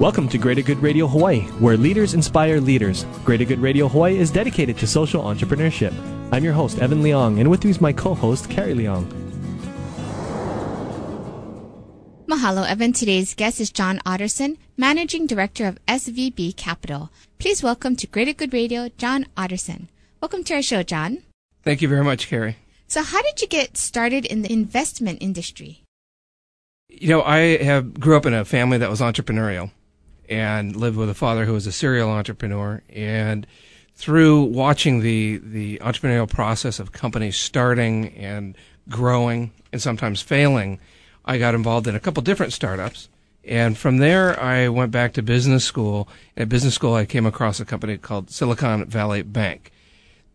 Welcome 0.00 0.30
to 0.30 0.38
Greater 0.38 0.62
Good 0.62 0.78
Radio 0.78 1.06
Hawaii, 1.06 1.42
where 1.60 1.76
leaders 1.76 2.14
inspire 2.14 2.58
leaders. 2.58 3.04
Greater 3.22 3.44
Good 3.44 3.58
Radio 3.58 3.86
Hawaii 3.86 4.16
is 4.16 4.30
dedicated 4.30 4.78
to 4.78 4.86
social 4.86 5.22
entrepreneurship. 5.24 5.92
I'm 6.32 6.42
your 6.42 6.54
host, 6.54 6.78
Evan 6.78 7.02
Leong, 7.02 7.38
and 7.38 7.50
with 7.50 7.62
me 7.64 7.70
is 7.70 7.82
my 7.82 7.92
co 7.92 8.14
host, 8.14 8.48
Carrie 8.48 8.72
Leong. 8.72 9.04
Mahalo, 12.26 12.66
Evan. 12.66 12.94
Today's 12.94 13.34
guest 13.34 13.60
is 13.60 13.70
John 13.70 14.00
Otterson, 14.06 14.56
Managing 14.78 15.26
Director 15.26 15.66
of 15.66 15.78
SVB 15.84 16.56
Capital. 16.56 17.10
Please 17.38 17.62
welcome 17.62 17.94
to 17.96 18.06
Greater 18.06 18.32
Good 18.32 18.54
Radio, 18.54 18.88
John 18.96 19.26
Otterson. 19.36 19.88
Welcome 20.22 20.44
to 20.44 20.54
our 20.54 20.62
show, 20.62 20.82
John. 20.82 21.18
Thank 21.62 21.82
you 21.82 21.88
very 21.88 22.04
much, 22.04 22.26
Carrie. 22.26 22.56
So, 22.86 23.02
how 23.02 23.20
did 23.20 23.42
you 23.42 23.48
get 23.48 23.76
started 23.76 24.24
in 24.24 24.40
the 24.40 24.50
investment 24.50 25.18
industry? 25.20 25.82
You 26.88 27.08
know, 27.08 27.22
I 27.22 27.62
have 27.62 28.00
grew 28.00 28.16
up 28.16 28.24
in 28.24 28.32
a 28.32 28.46
family 28.46 28.78
that 28.78 28.88
was 28.88 29.02
entrepreneurial 29.02 29.70
and 30.30 30.76
lived 30.76 30.96
with 30.96 31.10
a 31.10 31.14
father 31.14 31.44
who 31.44 31.52
was 31.52 31.66
a 31.66 31.72
serial 31.72 32.08
entrepreneur. 32.08 32.82
And 32.88 33.46
through 33.94 34.44
watching 34.44 35.00
the 35.00 35.38
the 35.38 35.78
entrepreneurial 35.78 36.30
process 36.30 36.78
of 36.78 36.92
companies 36.92 37.36
starting 37.36 38.14
and 38.14 38.56
growing 38.88 39.50
and 39.72 39.82
sometimes 39.82 40.22
failing, 40.22 40.80
I 41.24 41.36
got 41.36 41.54
involved 41.54 41.86
in 41.86 41.94
a 41.94 42.00
couple 42.00 42.22
different 42.22 42.52
startups. 42.52 43.08
And 43.44 43.76
from 43.76 43.98
there, 43.98 44.38
I 44.40 44.68
went 44.68 44.92
back 44.92 45.14
to 45.14 45.22
business 45.22 45.64
school. 45.64 46.08
At 46.36 46.48
business 46.48 46.74
school, 46.74 46.94
I 46.94 47.06
came 47.06 47.26
across 47.26 47.58
a 47.58 47.64
company 47.64 47.98
called 47.98 48.30
Silicon 48.30 48.84
Valley 48.86 49.22
Bank. 49.22 49.72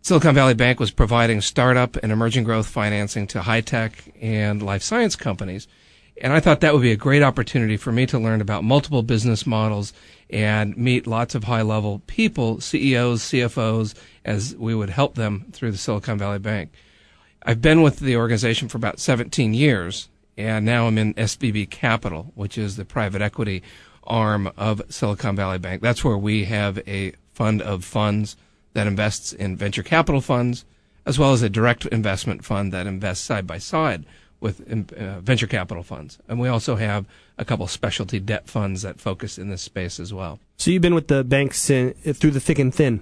Silicon 0.02 0.36
Valley 0.36 0.54
Bank 0.54 0.80
was 0.80 0.92
providing 0.92 1.42
startup 1.42 1.96
and 1.98 2.12
emerging 2.12 2.44
growth 2.44 2.68
financing 2.68 3.26
to 3.28 3.44
high 3.44 3.62
tech 3.62 4.12
and 4.22 4.62
life 4.62 4.84
science 4.84 5.16
companies. 5.16 5.68
And 6.22 6.32
I 6.32 6.40
thought 6.40 6.62
that 6.62 6.74
would 6.74 6.82
be 6.82 6.94
a 6.94 6.98
great 6.98 7.24
opportunity 7.24 7.76
for 7.76 7.92
me 7.92 8.06
to 8.06 8.20
learn 8.20 8.40
about 8.40 8.64
multiple 8.64 9.04
business 9.04 9.46
models 9.46 9.92
and 10.30 10.76
meet 10.78 11.08
lots 11.08 11.36
of 11.36 11.44
high 11.44 11.62
level 11.62 12.02
people, 12.08 12.62
CEOs, 12.62 13.22
CFOs, 13.22 13.96
as 14.24 14.56
we 14.56 14.74
would 14.74 14.90
help 14.90 15.16
them 15.16 15.46
through 15.52 15.72
the 15.72 15.78
Silicon 15.78 16.18
Valley 16.18 16.40
Bank. 16.40 16.72
I've 17.44 17.62
been 17.62 17.82
with 17.82 18.00
the 18.00 18.16
organization 18.16 18.70
for 18.70 18.78
about 18.78 19.00
17 19.00 19.54
years, 19.54 20.08
and 20.38 20.66
now 20.66 20.88
I'm 20.88 20.98
in 20.98 21.14
SVB 21.16 21.70
Capital, 21.70 22.32
which 22.34 22.58
is 22.58 22.78
the 22.78 22.86
private 22.86 23.22
equity 23.22 23.62
arm 24.06 24.52
of 24.56 24.82
Silicon 24.90 25.36
Valley 25.36 25.60
Bank. 25.60 25.82
That's 25.82 26.04
where 26.04 26.18
we 26.18 26.46
have 26.46 26.80
a 26.88 27.12
fund 27.34 27.62
of 27.62 27.84
funds 27.84 28.38
that 28.74 28.88
invests 28.88 29.34
in 29.34 29.58
venture 29.58 29.84
capital 29.84 30.22
funds, 30.22 30.64
as 31.06 31.20
well 31.20 31.34
as 31.34 31.42
a 31.42 31.50
direct 31.50 31.86
investment 31.88 32.46
fund 32.46 32.72
that 32.72 32.88
invests 32.88 33.24
side 33.24 33.46
by 33.46 33.58
side 33.58 34.06
with 34.46 34.62
uh, 34.94 35.20
venture 35.22 35.48
capital 35.48 35.82
funds. 35.82 36.20
And 36.30 36.40
we 36.40 36.48
also 36.48 36.76
have 36.76 37.08
a 37.40 37.44
couple 37.44 37.66
specialty 37.66 38.20
debt 38.20 38.48
funds 38.48 38.84
that 38.84 39.02
focus 39.02 39.40
in 39.40 39.50
this 39.50 39.64
space 39.64 40.00
as 40.00 40.14
well. 40.14 40.40
So 40.58 40.70
you've 40.70 40.84
been 40.84 40.94
with 40.94 41.08
the 41.08 41.24
banks 41.24 41.68
in, 41.72 41.94
through 41.94 42.30
the 42.30 42.40
thick 42.40 42.60
and 42.60 42.74
thin? 42.74 43.02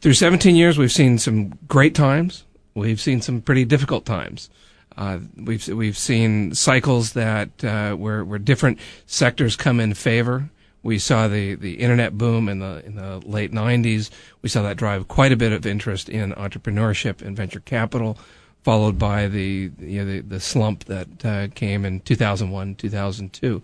Through 0.00 0.14
17 0.14 0.54
years, 0.54 0.78
we've 0.78 0.92
seen 0.92 1.18
some 1.18 1.58
great 1.66 1.96
times. 1.96 2.44
We've 2.74 3.00
seen 3.00 3.20
some 3.20 3.40
pretty 3.40 3.64
difficult 3.64 4.06
times. 4.06 4.48
Uh, 4.96 5.18
we've 5.36 5.66
we've 5.68 5.98
seen 5.98 6.54
cycles 6.54 7.14
that 7.14 7.64
uh, 7.64 7.94
where 7.94 8.24
where 8.24 8.38
different 8.38 8.78
sectors 9.06 9.56
come 9.56 9.80
in 9.80 9.94
favor. 9.94 10.48
We 10.82 10.98
saw 10.98 11.26
the, 11.28 11.56
the 11.56 11.74
internet 11.74 12.16
boom 12.16 12.48
in 12.48 12.60
the 12.60 12.84
in 12.86 12.94
the 12.94 13.18
late 13.18 13.52
90s. 13.52 14.10
We 14.42 14.48
saw 14.48 14.62
that 14.62 14.76
drive 14.76 15.08
quite 15.08 15.32
a 15.32 15.36
bit 15.36 15.52
of 15.52 15.66
interest 15.66 16.08
in 16.08 16.32
entrepreneurship 16.32 17.20
and 17.20 17.36
venture 17.36 17.60
capital 17.60 18.16
followed 18.62 18.98
by 18.98 19.28
the 19.28 19.70
you 19.78 20.04
know, 20.04 20.12
the, 20.12 20.20
the 20.20 20.40
slump 20.40 20.84
that 20.84 21.24
uh, 21.24 21.48
came 21.54 21.84
in 21.84 22.00
2001, 22.00 22.74
2002. 22.74 23.62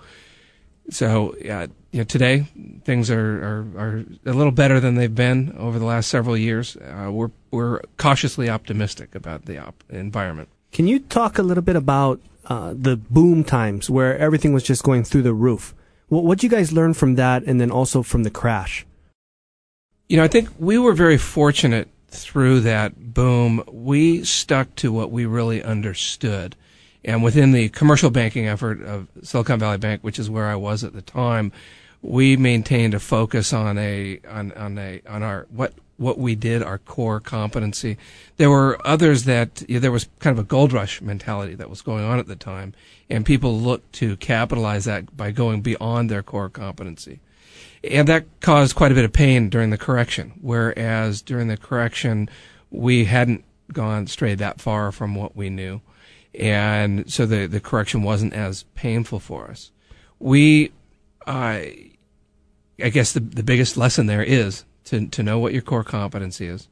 So 0.90 1.34
yeah, 1.40 1.66
you 1.90 1.98
know, 1.98 2.04
today 2.04 2.46
things 2.84 3.10
are, 3.10 3.16
are, 3.16 3.66
are 3.76 4.04
a 4.24 4.32
little 4.32 4.52
better 4.52 4.80
than 4.80 4.94
they've 4.94 5.14
been 5.14 5.54
over 5.58 5.78
the 5.78 5.84
last 5.84 6.08
several 6.08 6.36
years. 6.36 6.76
Uh, 6.76 7.10
we're 7.10 7.30
we're 7.50 7.80
cautiously 7.96 8.48
optimistic 8.48 9.14
about 9.14 9.46
the 9.46 9.58
op- 9.58 9.82
environment. 9.90 10.48
Can 10.72 10.86
you 10.86 11.00
talk 11.00 11.38
a 11.38 11.42
little 11.42 11.62
bit 11.62 11.76
about 11.76 12.20
uh, 12.46 12.74
the 12.76 12.96
boom 12.96 13.42
times 13.44 13.90
where 13.90 14.16
everything 14.18 14.52
was 14.52 14.62
just 14.62 14.82
going 14.82 15.04
through 15.04 15.22
the 15.22 15.34
roof? 15.34 15.74
What 16.08 16.24
what 16.24 16.42
you 16.42 16.48
guys 16.48 16.72
learn 16.72 16.94
from 16.94 17.16
that, 17.16 17.42
and 17.44 17.60
then 17.60 17.70
also 17.70 18.02
from 18.02 18.22
the 18.22 18.30
crash? 18.30 18.86
You 20.08 20.16
know, 20.18 20.24
I 20.24 20.28
think 20.28 20.50
we 20.58 20.78
were 20.78 20.92
very 20.92 21.18
fortunate 21.18 21.88
through 22.16 22.60
that 22.60 23.14
boom, 23.14 23.62
we 23.70 24.24
stuck 24.24 24.74
to 24.76 24.92
what 24.92 25.10
we 25.10 25.26
really 25.26 25.62
understood. 25.62 26.56
And 27.04 27.22
within 27.22 27.52
the 27.52 27.68
commercial 27.68 28.10
banking 28.10 28.46
effort 28.48 28.82
of 28.82 29.08
Silicon 29.22 29.60
Valley 29.60 29.78
Bank, 29.78 30.02
which 30.02 30.18
is 30.18 30.28
where 30.28 30.46
I 30.46 30.56
was 30.56 30.82
at 30.82 30.92
the 30.92 31.02
time, 31.02 31.52
we 32.02 32.36
maintained 32.36 32.94
a 32.94 33.00
focus 33.00 33.52
on 33.52 33.78
a 33.78 34.20
on, 34.28 34.52
on 34.52 34.78
a 34.78 35.00
on 35.08 35.22
our 35.22 35.46
what 35.50 35.72
what 35.98 36.18
we 36.18 36.34
did, 36.34 36.62
our 36.62 36.78
core 36.78 37.20
competency. 37.20 37.96
There 38.36 38.50
were 38.50 38.78
others 38.84 39.24
that 39.24 39.62
you 39.68 39.74
know, 39.74 39.80
there 39.80 39.92
was 39.92 40.08
kind 40.18 40.36
of 40.38 40.44
a 40.44 40.46
gold 40.46 40.72
rush 40.72 41.00
mentality 41.00 41.54
that 41.54 41.70
was 41.70 41.80
going 41.80 42.04
on 42.04 42.18
at 42.18 42.26
the 42.26 42.36
time, 42.36 42.74
and 43.08 43.24
people 43.24 43.58
looked 43.58 43.92
to 43.94 44.16
capitalize 44.16 44.84
that 44.84 45.16
by 45.16 45.30
going 45.30 45.62
beyond 45.62 46.10
their 46.10 46.22
core 46.22 46.48
competency 46.48 47.20
and 47.90 48.08
that 48.08 48.26
caused 48.40 48.74
quite 48.76 48.92
a 48.92 48.94
bit 48.94 49.04
of 49.04 49.12
pain 49.12 49.48
during 49.48 49.70
the 49.70 49.78
correction. 49.78 50.32
Whereas 50.40 51.22
during 51.22 51.48
the 51.48 51.56
correction, 51.56 52.28
we 52.70 53.04
hadn't 53.04 53.44
gone 53.72 54.06
straight 54.06 54.36
that 54.38 54.60
far 54.60 54.92
from 54.92 55.14
what 55.14 55.36
we 55.36 55.50
knew, 55.50 55.80
and 56.34 57.10
so 57.10 57.26
the 57.26 57.46
the 57.46 57.60
correction 57.60 58.02
wasn't 58.02 58.34
as 58.34 58.64
painful 58.74 59.20
for 59.20 59.48
us. 59.48 59.72
We, 60.18 60.72
uh, 61.26 61.60
I 62.82 62.90
guess 62.90 63.12
the 63.12 63.20
the 63.20 63.42
biggest 63.42 63.76
lesson 63.76 64.06
there 64.06 64.22
is 64.22 64.64
to 64.84 65.06
to 65.08 65.22
know 65.22 65.38
what 65.38 65.52
your 65.52 65.62
core 65.62 65.84
competency 65.84 66.46
is, 66.46 66.68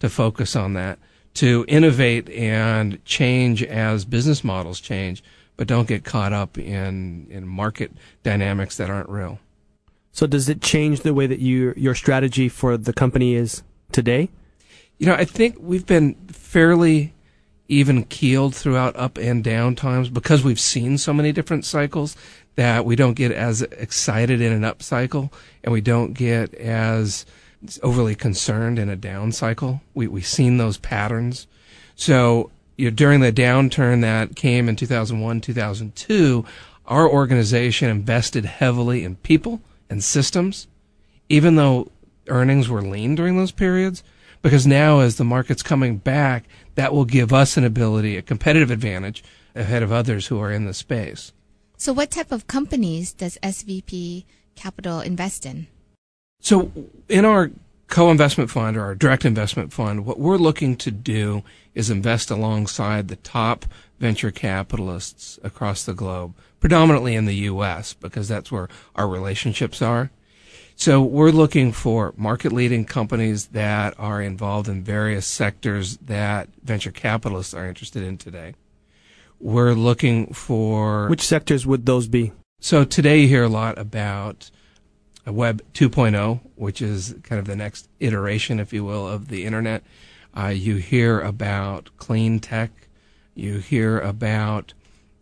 to 0.00 0.08
focus 0.08 0.54
on 0.56 0.74
that, 0.74 0.98
to 1.34 1.64
innovate 1.68 2.28
and 2.30 3.04
change 3.04 3.62
as 3.62 4.04
business 4.04 4.42
models 4.42 4.80
change, 4.80 5.22
but 5.56 5.66
don't 5.66 5.88
get 5.88 6.04
caught 6.04 6.32
up 6.32 6.58
in 6.58 7.26
in 7.30 7.46
market 7.46 7.92
dynamics 8.22 8.76
that 8.76 8.90
aren't 8.90 9.08
real. 9.08 9.38
So 10.16 10.26
does 10.26 10.48
it 10.48 10.62
change 10.62 11.00
the 11.00 11.12
way 11.12 11.26
that 11.26 11.40
you 11.40 11.74
your 11.76 11.94
strategy 11.94 12.48
for 12.48 12.78
the 12.78 12.94
company 12.94 13.34
is 13.34 13.62
today? 13.92 14.30
You 14.96 15.04
know, 15.04 15.12
I 15.12 15.26
think 15.26 15.56
we've 15.60 15.84
been 15.84 16.14
fairly 16.28 17.12
even 17.68 18.02
keeled 18.04 18.54
throughout 18.54 18.96
up 18.96 19.18
and 19.18 19.44
down 19.44 19.74
times 19.74 20.08
because 20.08 20.42
we've 20.42 20.58
seen 20.58 20.96
so 20.96 21.12
many 21.12 21.32
different 21.32 21.66
cycles 21.66 22.16
that 22.54 22.86
we 22.86 22.96
don't 22.96 23.12
get 23.12 23.30
as 23.30 23.60
excited 23.60 24.40
in 24.40 24.54
an 24.54 24.64
up 24.64 24.82
cycle 24.82 25.30
and 25.62 25.70
we 25.70 25.82
don't 25.82 26.14
get 26.14 26.54
as 26.54 27.26
overly 27.82 28.14
concerned 28.14 28.78
in 28.78 28.88
a 28.88 28.96
down 28.96 29.32
cycle. 29.32 29.82
We 29.92 30.08
we've 30.08 30.26
seen 30.26 30.56
those 30.56 30.78
patterns. 30.78 31.46
So 31.94 32.50
you 32.78 32.88
know, 32.88 32.96
during 32.96 33.20
the 33.20 33.32
downturn 33.34 34.00
that 34.00 34.34
came 34.34 34.70
in 34.70 34.76
2001, 34.76 35.42
2002, 35.42 36.42
our 36.86 37.06
organization 37.06 37.90
invested 37.90 38.46
heavily 38.46 39.04
in 39.04 39.16
people 39.16 39.60
and 39.88 40.02
systems, 40.02 40.66
even 41.28 41.56
though 41.56 41.90
earnings 42.28 42.68
were 42.68 42.82
lean 42.82 43.14
during 43.14 43.36
those 43.36 43.52
periods, 43.52 44.02
because 44.42 44.66
now 44.66 45.00
as 45.00 45.16
the 45.16 45.24
market's 45.24 45.62
coming 45.62 45.96
back, 45.96 46.44
that 46.74 46.92
will 46.92 47.04
give 47.04 47.32
us 47.32 47.56
an 47.56 47.64
ability, 47.64 48.16
a 48.16 48.22
competitive 48.22 48.70
advantage 48.70 49.24
ahead 49.54 49.82
of 49.82 49.92
others 49.92 50.26
who 50.26 50.40
are 50.40 50.52
in 50.52 50.66
the 50.66 50.74
space. 50.74 51.32
So, 51.76 51.92
what 51.92 52.10
type 52.10 52.32
of 52.32 52.46
companies 52.46 53.12
does 53.12 53.38
SVB 53.42 54.24
Capital 54.54 55.00
invest 55.00 55.44
in? 55.44 55.66
So, 56.40 56.70
in 57.08 57.24
our 57.24 57.50
co 57.88 58.10
investment 58.10 58.50
fund 58.50 58.76
or 58.76 58.82
our 58.82 58.94
direct 58.94 59.24
investment 59.24 59.72
fund, 59.72 60.04
what 60.04 60.18
we're 60.18 60.36
looking 60.36 60.76
to 60.76 60.90
do 60.90 61.42
is 61.74 61.90
invest 61.90 62.30
alongside 62.30 63.08
the 63.08 63.16
top 63.16 63.64
venture 63.98 64.30
capitalists 64.30 65.38
across 65.42 65.84
the 65.84 65.94
globe 65.94 66.34
predominantly 66.60 67.14
in 67.14 67.26
the 67.26 67.34
U.S. 67.34 67.94
because 67.94 68.28
that's 68.28 68.50
where 68.50 68.68
our 68.94 69.08
relationships 69.08 69.80
are. 69.80 70.10
So 70.74 71.02
we're 71.02 71.30
looking 71.30 71.72
for 71.72 72.12
market 72.16 72.52
leading 72.52 72.84
companies 72.84 73.46
that 73.48 73.94
are 73.98 74.20
involved 74.20 74.68
in 74.68 74.82
various 74.82 75.26
sectors 75.26 75.96
that 75.98 76.48
venture 76.62 76.90
capitalists 76.90 77.54
are 77.54 77.66
interested 77.66 78.02
in 78.02 78.18
today. 78.18 78.54
We're 79.40 79.72
looking 79.72 80.34
for 80.34 81.08
which 81.08 81.22
sectors 81.22 81.66
would 81.66 81.86
those 81.86 82.08
be? 82.08 82.32
So 82.60 82.84
today 82.84 83.20
you 83.20 83.28
hear 83.28 83.44
a 83.44 83.48
lot 83.48 83.78
about 83.78 84.50
Web 85.26 85.62
2.0, 85.74 86.40
which 86.54 86.80
is 86.80 87.14
kind 87.22 87.38
of 87.38 87.46
the 87.46 87.56
next 87.56 87.88
iteration, 88.00 88.60
if 88.60 88.72
you 88.72 88.84
will, 88.84 89.06
of 89.08 89.28
the 89.28 89.44
internet. 89.44 89.82
Uh, 90.36 90.48
you 90.48 90.76
hear 90.76 91.20
about 91.20 91.90
clean 91.96 92.38
tech. 92.38 92.70
You 93.34 93.58
hear 93.58 93.98
about 93.98 94.72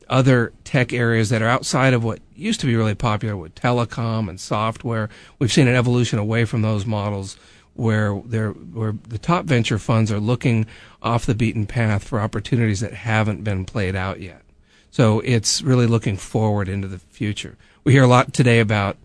other 0.08 0.52
tech 0.64 0.92
areas 0.92 1.30
that 1.30 1.42
are 1.42 1.48
outside 1.48 1.94
of 1.94 2.04
what 2.04 2.20
used 2.34 2.60
to 2.60 2.66
be 2.66 2.76
really 2.76 2.94
popular 2.94 3.36
with 3.36 3.54
telecom 3.54 4.28
and 4.28 4.38
software. 4.38 5.08
We've 5.38 5.52
seen 5.52 5.68
an 5.68 5.76
evolution 5.76 6.18
away 6.18 6.44
from 6.44 6.62
those 6.62 6.84
models 6.84 7.36
where 7.74 8.20
they're, 8.24 8.50
where 8.50 8.94
the 9.08 9.18
top 9.18 9.46
venture 9.46 9.78
funds 9.78 10.12
are 10.12 10.20
looking 10.20 10.66
off 11.02 11.26
the 11.26 11.34
beaten 11.34 11.66
path 11.66 12.04
for 12.04 12.20
opportunities 12.20 12.80
that 12.80 12.92
haven't 12.92 13.42
been 13.42 13.64
played 13.64 13.96
out 13.96 14.20
yet. 14.20 14.42
So 14.90 15.20
it's 15.20 15.60
really 15.62 15.86
looking 15.86 16.16
forward 16.16 16.68
into 16.68 16.86
the 16.86 16.98
future. 16.98 17.56
We 17.82 17.92
hear 17.92 18.04
a 18.04 18.08
lot 18.08 18.32
today 18.32 18.60
about 18.60 18.96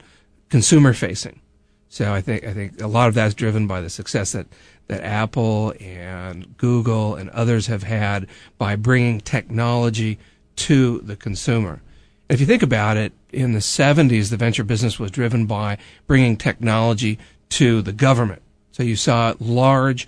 consumer 0.50 0.94
facing. 0.94 1.42
So 1.90 2.14
I 2.14 2.22
think 2.22 2.44
I 2.44 2.54
think 2.54 2.82
a 2.82 2.88
lot 2.88 3.08
of 3.08 3.16
that's 3.16 3.34
driven 3.34 3.68
by 3.68 3.82
the 3.82 3.90
success 3.90 4.34
that 4.34 4.48
that 4.88 5.04
Apple 5.04 5.74
and 5.80 6.58
Google 6.58 7.16
and 7.16 7.30
others 7.30 7.68
have 7.68 7.84
had 7.84 8.28
by 8.58 8.76
bringing 8.76 9.22
technology 9.22 10.20
to 10.58 11.00
the 11.00 11.16
consumer. 11.16 11.82
If 12.28 12.40
you 12.40 12.46
think 12.46 12.64
about 12.64 12.98
it, 12.98 13.14
in 13.32 13.54
the 13.54 13.60
70s, 13.60 14.30
the 14.30 14.38
venture 14.38 14.64
business 14.64 15.00
was 15.00 15.12
driven 15.12 15.46
by 15.46 15.78
bringing 16.08 16.38
technology 16.38 17.18
to 17.50 17.82
the 17.82 17.94
government. 17.94 18.42
So 18.72 18.84
you 18.84 18.96
saw 18.96 19.34
large 19.40 20.08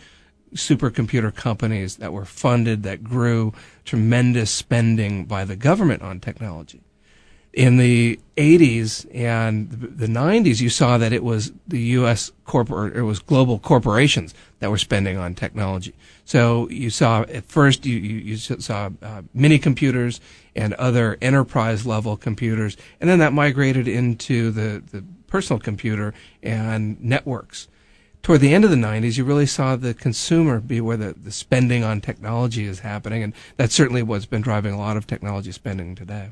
supercomputer 0.53 1.33
companies 1.33 1.97
that 1.97 2.13
were 2.13 2.25
funded, 2.25 2.83
that 2.83 3.03
grew 3.03 3.53
tremendous 3.85 4.51
spending 4.51 5.25
by 5.25 5.45
the 5.45 5.55
government 5.55 6.01
on 6.01 6.19
technology. 6.19 6.81
In 7.53 7.75
the 7.77 8.18
80s 8.38 9.06
and 9.13 9.69
the 9.69 10.07
90s, 10.07 10.62
you 10.62 10.69
saw 10.69 10.98
that 10.98 11.12
it 11.12 11.24
was 11.24 11.51
the 11.68 11.81
U.S. 11.81 12.31
corporate, 12.45 12.95
it 12.95 13.01
was 13.01 13.19
global 13.19 13.59
corporations 13.59 14.33
that 14.59 14.69
were 14.69 14.77
spending 14.77 15.18
on 15.18 15.36
technology. 15.36 15.94
So 16.24 16.69
you 16.69 16.89
saw 16.89 17.24
at 17.24 17.44
first 17.44 17.86
you, 17.86 17.98
you, 17.98 18.18
you 18.19 18.38
saw 18.38 18.89
uh, 19.01 19.24
mini 19.33 19.59
computers 19.59 20.21
and 20.56 20.74
other 20.75 21.18
enterprise 21.21 21.86
level 21.86 22.15
computers, 22.15 22.77
and 23.01 23.09
then 23.09 23.19
that 23.19 23.33
migrated 23.33 23.88
into 23.88 24.51
the, 24.51 24.81
the 24.92 25.04
personal 25.27 25.59
computer 25.59 26.13
and 26.42 27.01
networks 27.04 27.68
toward 28.24 28.42
the 28.42 28.54
end 28.54 28.63
of 28.63 28.69
the 28.69 28.77
90s, 28.77 29.18
you 29.18 29.24
really 29.24 29.45
saw 29.45 29.75
the 29.75 29.94
consumer 29.94 30.59
be 30.59 30.80
where 30.80 30.97
the, 30.97 31.13
the 31.13 31.31
spending 31.31 31.83
on 31.83 32.01
technology 32.01 32.65
is 32.65 32.80
happening. 32.80 33.24
And 33.24 33.33
that's 33.57 33.74
certainly 33.74 34.04
what's 34.04 34.25
been 34.25 34.42
driving 34.42 34.74
a 34.74 34.77
lot 34.77 34.97
of 34.97 35.07
technology 35.07 35.51
spending 35.51 35.95
today. 35.95 36.31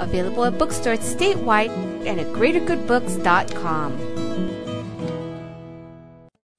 Available 0.00 0.44
at 0.44 0.58
bookstores 0.58 1.00
statewide 1.00 1.70
and 2.06 2.20
at 2.20 2.26
greatergoodbooks.com. 2.28 4.16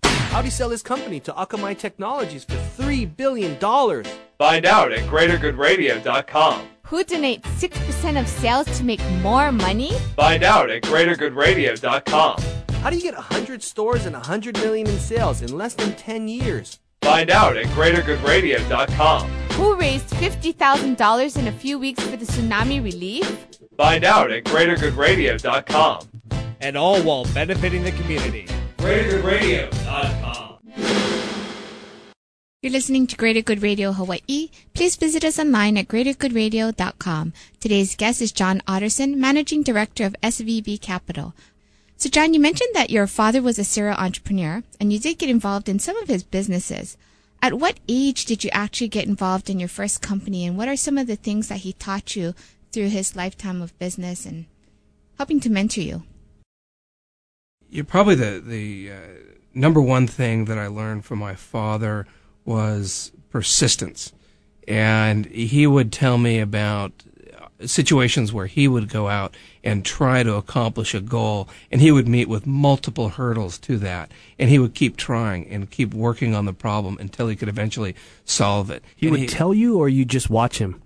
How'd 0.03 0.45
he 0.45 0.51
sell 0.51 0.69
his 0.69 0.83
company 0.83 1.19
to 1.21 1.33
Akamai 1.33 1.77
Technologies 1.77 2.43
for 2.43 2.53
$3 2.53 3.15
billion? 3.17 3.55
Find 3.57 4.65
out 4.65 4.91
at 4.91 5.09
greatergoodradio.com. 5.09 6.67
Who 6.83 7.03
donates 7.03 7.41
6% 7.41 8.19
of 8.19 8.27
sales 8.27 8.77
to 8.77 8.83
make 8.83 9.01
more 9.23 9.51
money? 9.51 9.91
Find 10.15 10.43
out 10.43 10.69
at 10.69 10.83
greatergoodradio.com. 10.83 12.41
How 12.81 12.89
do 12.89 12.95
you 12.95 13.01
get 13.01 13.15
100 13.15 13.63
stores 13.63 14.05
and 14.05 14.13
100 14.13 14.55
million 14.59 14.87
in 14.87 14.99
sales 14.99 15.41
in 15.41 15.57
less 15.57 15.73
than 15.73 15.93
10 15.95 16.27
years? 16.27 16.79
Find 17.01 17.29
out 17.29 17.57
at 17.57 17.65
greatergoodradio.com. 17.67 19.46
Who 19.57 19.75
raised 19.75 20.09
$50,000 20.11 21.37
in 21.37 21.47
a 21.47 21.51
few 21.51 21.79
weeks 21.79 22.03
for 22.03 22.15
the 22.15 22.25
tsunami 22.27 22.83
relief? 22.83 23.47
Find 23.75 24.03
out 24.03 24.29
at 24.29 24.43
greatergoodradio.com. 24.43 25.99
And 26.61 26.77
all 26.77 27.01
while 27.01 27.25
benefiting 27.33 27.83
the 27.83 27.91
community. 27.91 28.45
greatergoodradio.com. 28.77 30.57
You're 32.61 32.71
listening 32.71 33.07
to 33.07 33.15
Greater 33.15 33.41
Good 33.41 33.63
Radio 33.63 33.93
Hawaii. 33.93 34.49
Please 34.75 34.95
visit 34.95 35.25
us 35.25 35.39
online 35.39 35.77
at 35.77 35.87
greatergoodradio.com. 35.87 37.33
Today's 37.59 37.95
guest 37.95 38.21
is 38.21 38.31
John 38.31 38.61
Otterson, 38.67 39.15
Managing 39.15 39.63
Director 39.63 40.05
of 40.05 40.15
SVB 40.21 40.81
Capital. 40.81 41.33
So, 41.97 42.09
John, 42.09 42.35
you 42.35 42.39
mentioned 42.39 42.69
that 42.75 42.91
your 42.91 43.07
father 43.07 43.41
was 43.41 43.57
a 43.57 43.63
serial 43.63 43.95
entrepreneur 43.97 44.61
and 44.79 44.93
you 44.93 44.99
did 44.99 45.17
get 45.17 45.31
involved 45.31 45.67
in 45.67 45.79
some 45.79 45.97
of 45.97 46.09
his 46.09 46.21
businesses. 46.21 46.95
At 47.47 47.59
what 47.59 47.79
age 47.87 48.25
did 48.25 48.43
you 48.43 48.49
actually 48.51 48.89
get 48.89 49.05
involved 49.05 49.49
in 49.49 49.57
your 49.57 49.69
first 49.69 50.01
company, 50.01 50.45
and 50.45 50.57
what 50.57 50.67
are 50.67 50.75
some 50.75 50.97
of 50.97 51.07
the 51.07 51.15
things 51.15 51.47
that 51.47 51.59
he 51.59 51.71
taught 51.71 52.13
you 52.13 52.35
through 52.73 52.89
his 52.89 53.15
lifetime 53.15 53.61
of 53.61 53.79
business 53.79 54.25
and 54.25 54.47
helping 55.17 55.39
to 55.39 55.49
mentor 55.49 55.79
you? 55.79 56.03
You're 57.69 57.85
probably 57.85 58.15
the 58.15 58.43
the 58.45 58.91
uh, 58.91 58.97
number 59.53 59.79
one 59.79 60.07
thing 60.07 60.43
that 60.43 60.57
I 60.57 60.67
learned 60.67 61.05
from 61.05 61.19
my 61.19 61.35
father 61.35 62.05
was 62.43 63.13
persistence, 63.29 64.11
and 64.67 65.25
he 65.27 65.65
would 65.65 65.93
tell 65.93 66.17
me 66.17 66.39
about 66.41 67.05
situations 67.65 68.31
where 68.31 68.45
he 68.47 68.67
would 68.67 68.89
go 68.89 69.07
out 69.07 69.35
and 69.63 69.83
try 69.83 70.23
to 70.23 70.35
accomplish 70.35 70.93
a 70.93 71.01
goal 71.01 71.47
and 71.71 71.81
he 71.81 71.91
would 71.91 72.07
meet 72.07 72.29
with 72.29 72.45
multiple 72.45 73.09
hurdles 73.09 73.57
to 73.57 73.77
that 73.77 74.11
and 74.37 74.49
he 74.49 74.59
would 74.59 74.73
keep 74.75 74.95
trying 74.97 75.47
and 75.47 75.71
keep 75.71 75.93
working 75.93 76.35
on 76.35 76.45
the 76.45 76.53
problem 76.53 76.97
until 76.99 77.27
he 77.27 77.35
could 77.35 77.49
eventually 77.49 77.95
solve 78.25 78.69
it. 78.69 78.83
He 78.95 79.07
And 79.07 79.17
would 79.17 79.29
tell 79.29 79.53
you, 79.53 79.77
or 79.79 79.89
you 79.89 80.05
just 80.05 80.29
watch 80.29 80.59
him. 80.59 80.81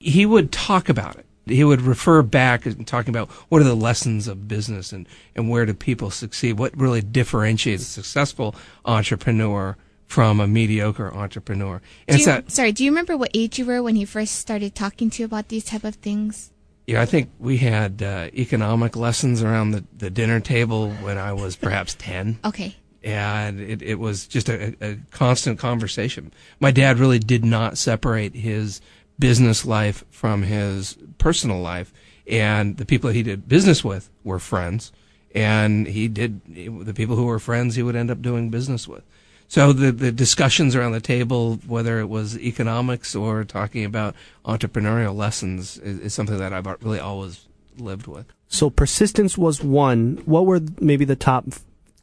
he 0.00 0.26
would 0.26 0.52
talk 0.52 0.88
about 0.88 1.16
it. 1.16 1.26
He 1.46 1.62
would 1.64 1.82
refer 1.82 2.22
back 2.22 2.64
and 2.66 2.86
talking 2.86 3.10
about 3.14 3.30
what 3.50 3.60
are 3.60 3.64
the 3.64 3.74
lessons 3.76 4.28
of 4.28 4.48
business 4.48 4.92
and, 4.92 5.06
and 5.34 5.50
where 5.50 5.66
do 5.66 5.74
people 5.74 6.10
succeed? 6.10 6.58
What 6.58 6.76
really 6.76 7.02
differentiates 7.02 7.82
a 7.82 7.86
successful 7.86 8.54
entrepreneur 8.86 9.76
from 10.06 10.40
a 10.40 10.46
mediocre 10.46 11.12
entrepreneur? 11.12 11.80
And 12.08 12.20
you, 12.20 12.26
that, 12.26 12.50
sorry, 12.50 12.72
do 12.72 12.84
you 12.84 12.90
remember 12.90 13.16
what 13.16 13.30
age 13.34 13.58
you 13.58 13.66
were 13.66 13.82
when 13.82 13.96
he 13.96 14.04
first 14.04 14.36
started 14.36 14.74
talking 14.74 15.10
to 15.10 15.22
you 15.22 15.26
about 15.26 15.48
these 15.48 15.64
type 15.64 15.84
of 15.84 15.96
things? 15.96 16.50
yeah, 16.86 17.00
I 17.00 17.06
think 17.06 17.30
we 17.38 17.58
had 17.58 18.02
uh, 18.02 18.28
economic 18.34 18.96
lessons 18.96 19.42
around 19.42 19.70
the, 19.70 19.84
the 19.96 20.10
dinner 20.10 20.40
table 20.40 20.90
when 20.90 21.16
I 21.16 21.32
was 21.32 21.56
perhaps 21.56 21.94
10. 21.94 22.40
Okay. 22.44 22.76
and 23.02 23.60
it, 23.60 23.82
it 23.82 23.98
was 23.98 24.26
just 24.26 24.48
a, 24.48 24.74
a 24.80 24.98
constant 25.10 25.58
conversation. 25.58 26.32
My 26.60 26.70
dad 26.70 26.98
really 26.98 27.18
did 27.18 27.44
not 27.44 27.78
separate 27.78 28.34
his 28.34 28.80
business 29.18 29.64
life 29.64 30.04
from 30.10 30.42
his 30.42 30.98
personal 31.18 31.60
life, 31.60 31.92
and 32.26 32.76
the 32.76 32.84
people 32.84 33.10
he 33.10 33.22
did 33.22 33.48
business 33.48 33.82
with 33.82 34.10
were 34.22 34.38
friends, 34.38 34.92
and 35.34 35.86
he 35.86 36.08
did 36.08 36.40
the 36.84 36.94
people 36.94 37.16
who 37.16 37.26
were 37.26 37.38
friends 37.38 37.76
he 37.76 37.82
would 37.82 37.96
end 37.96 38.10
up 38.10 38.20
doing 38.20 38.50
business 38.50 38.86
with. 38.86 39.04
So 39.48 39.72
the 39.72 39.92
the 39.92 40.12
discussions 40.12 40.74
around 40.74 40.92
the 40.92 41.00
table, 41.00 41.60
whether 41.66 42.00
it 42.00 42.08
was 42.08 42.38
economics 42.38 43.14
or 43.14 43.44
talking 43.44 43.84
about 43.84 44.14
entrepreneurial 44.44 45.14
lessons, 45.14 45.78
is, 45.78 46.00
is 46.00 46.14
something 46.14 46.38
that 46.38 46.52
I've 46.52 46.66
really 46.82 46.98
always 46.98 47.46
lived 47.78 48.06
with. 48.06 48.26
So 48.48 48.70
persistence 48.70 49.38
was 49.38 49.62
one. 49.62 50.22
What 50.24 50.46
were 50.46 50.60
maybe 50.80 51.04
the 51.04 51.16
top 51.16 51.46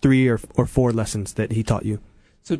three 0.01 0.27
or, 0.27 0.39
or 0.55 0.65
four 0.65 0.91
lessons 0.91 1.33
that 1.33 1.51
he 1.51 1.63
taught 1.63 1.85
you 1.85 1.99
So 2.41 2.57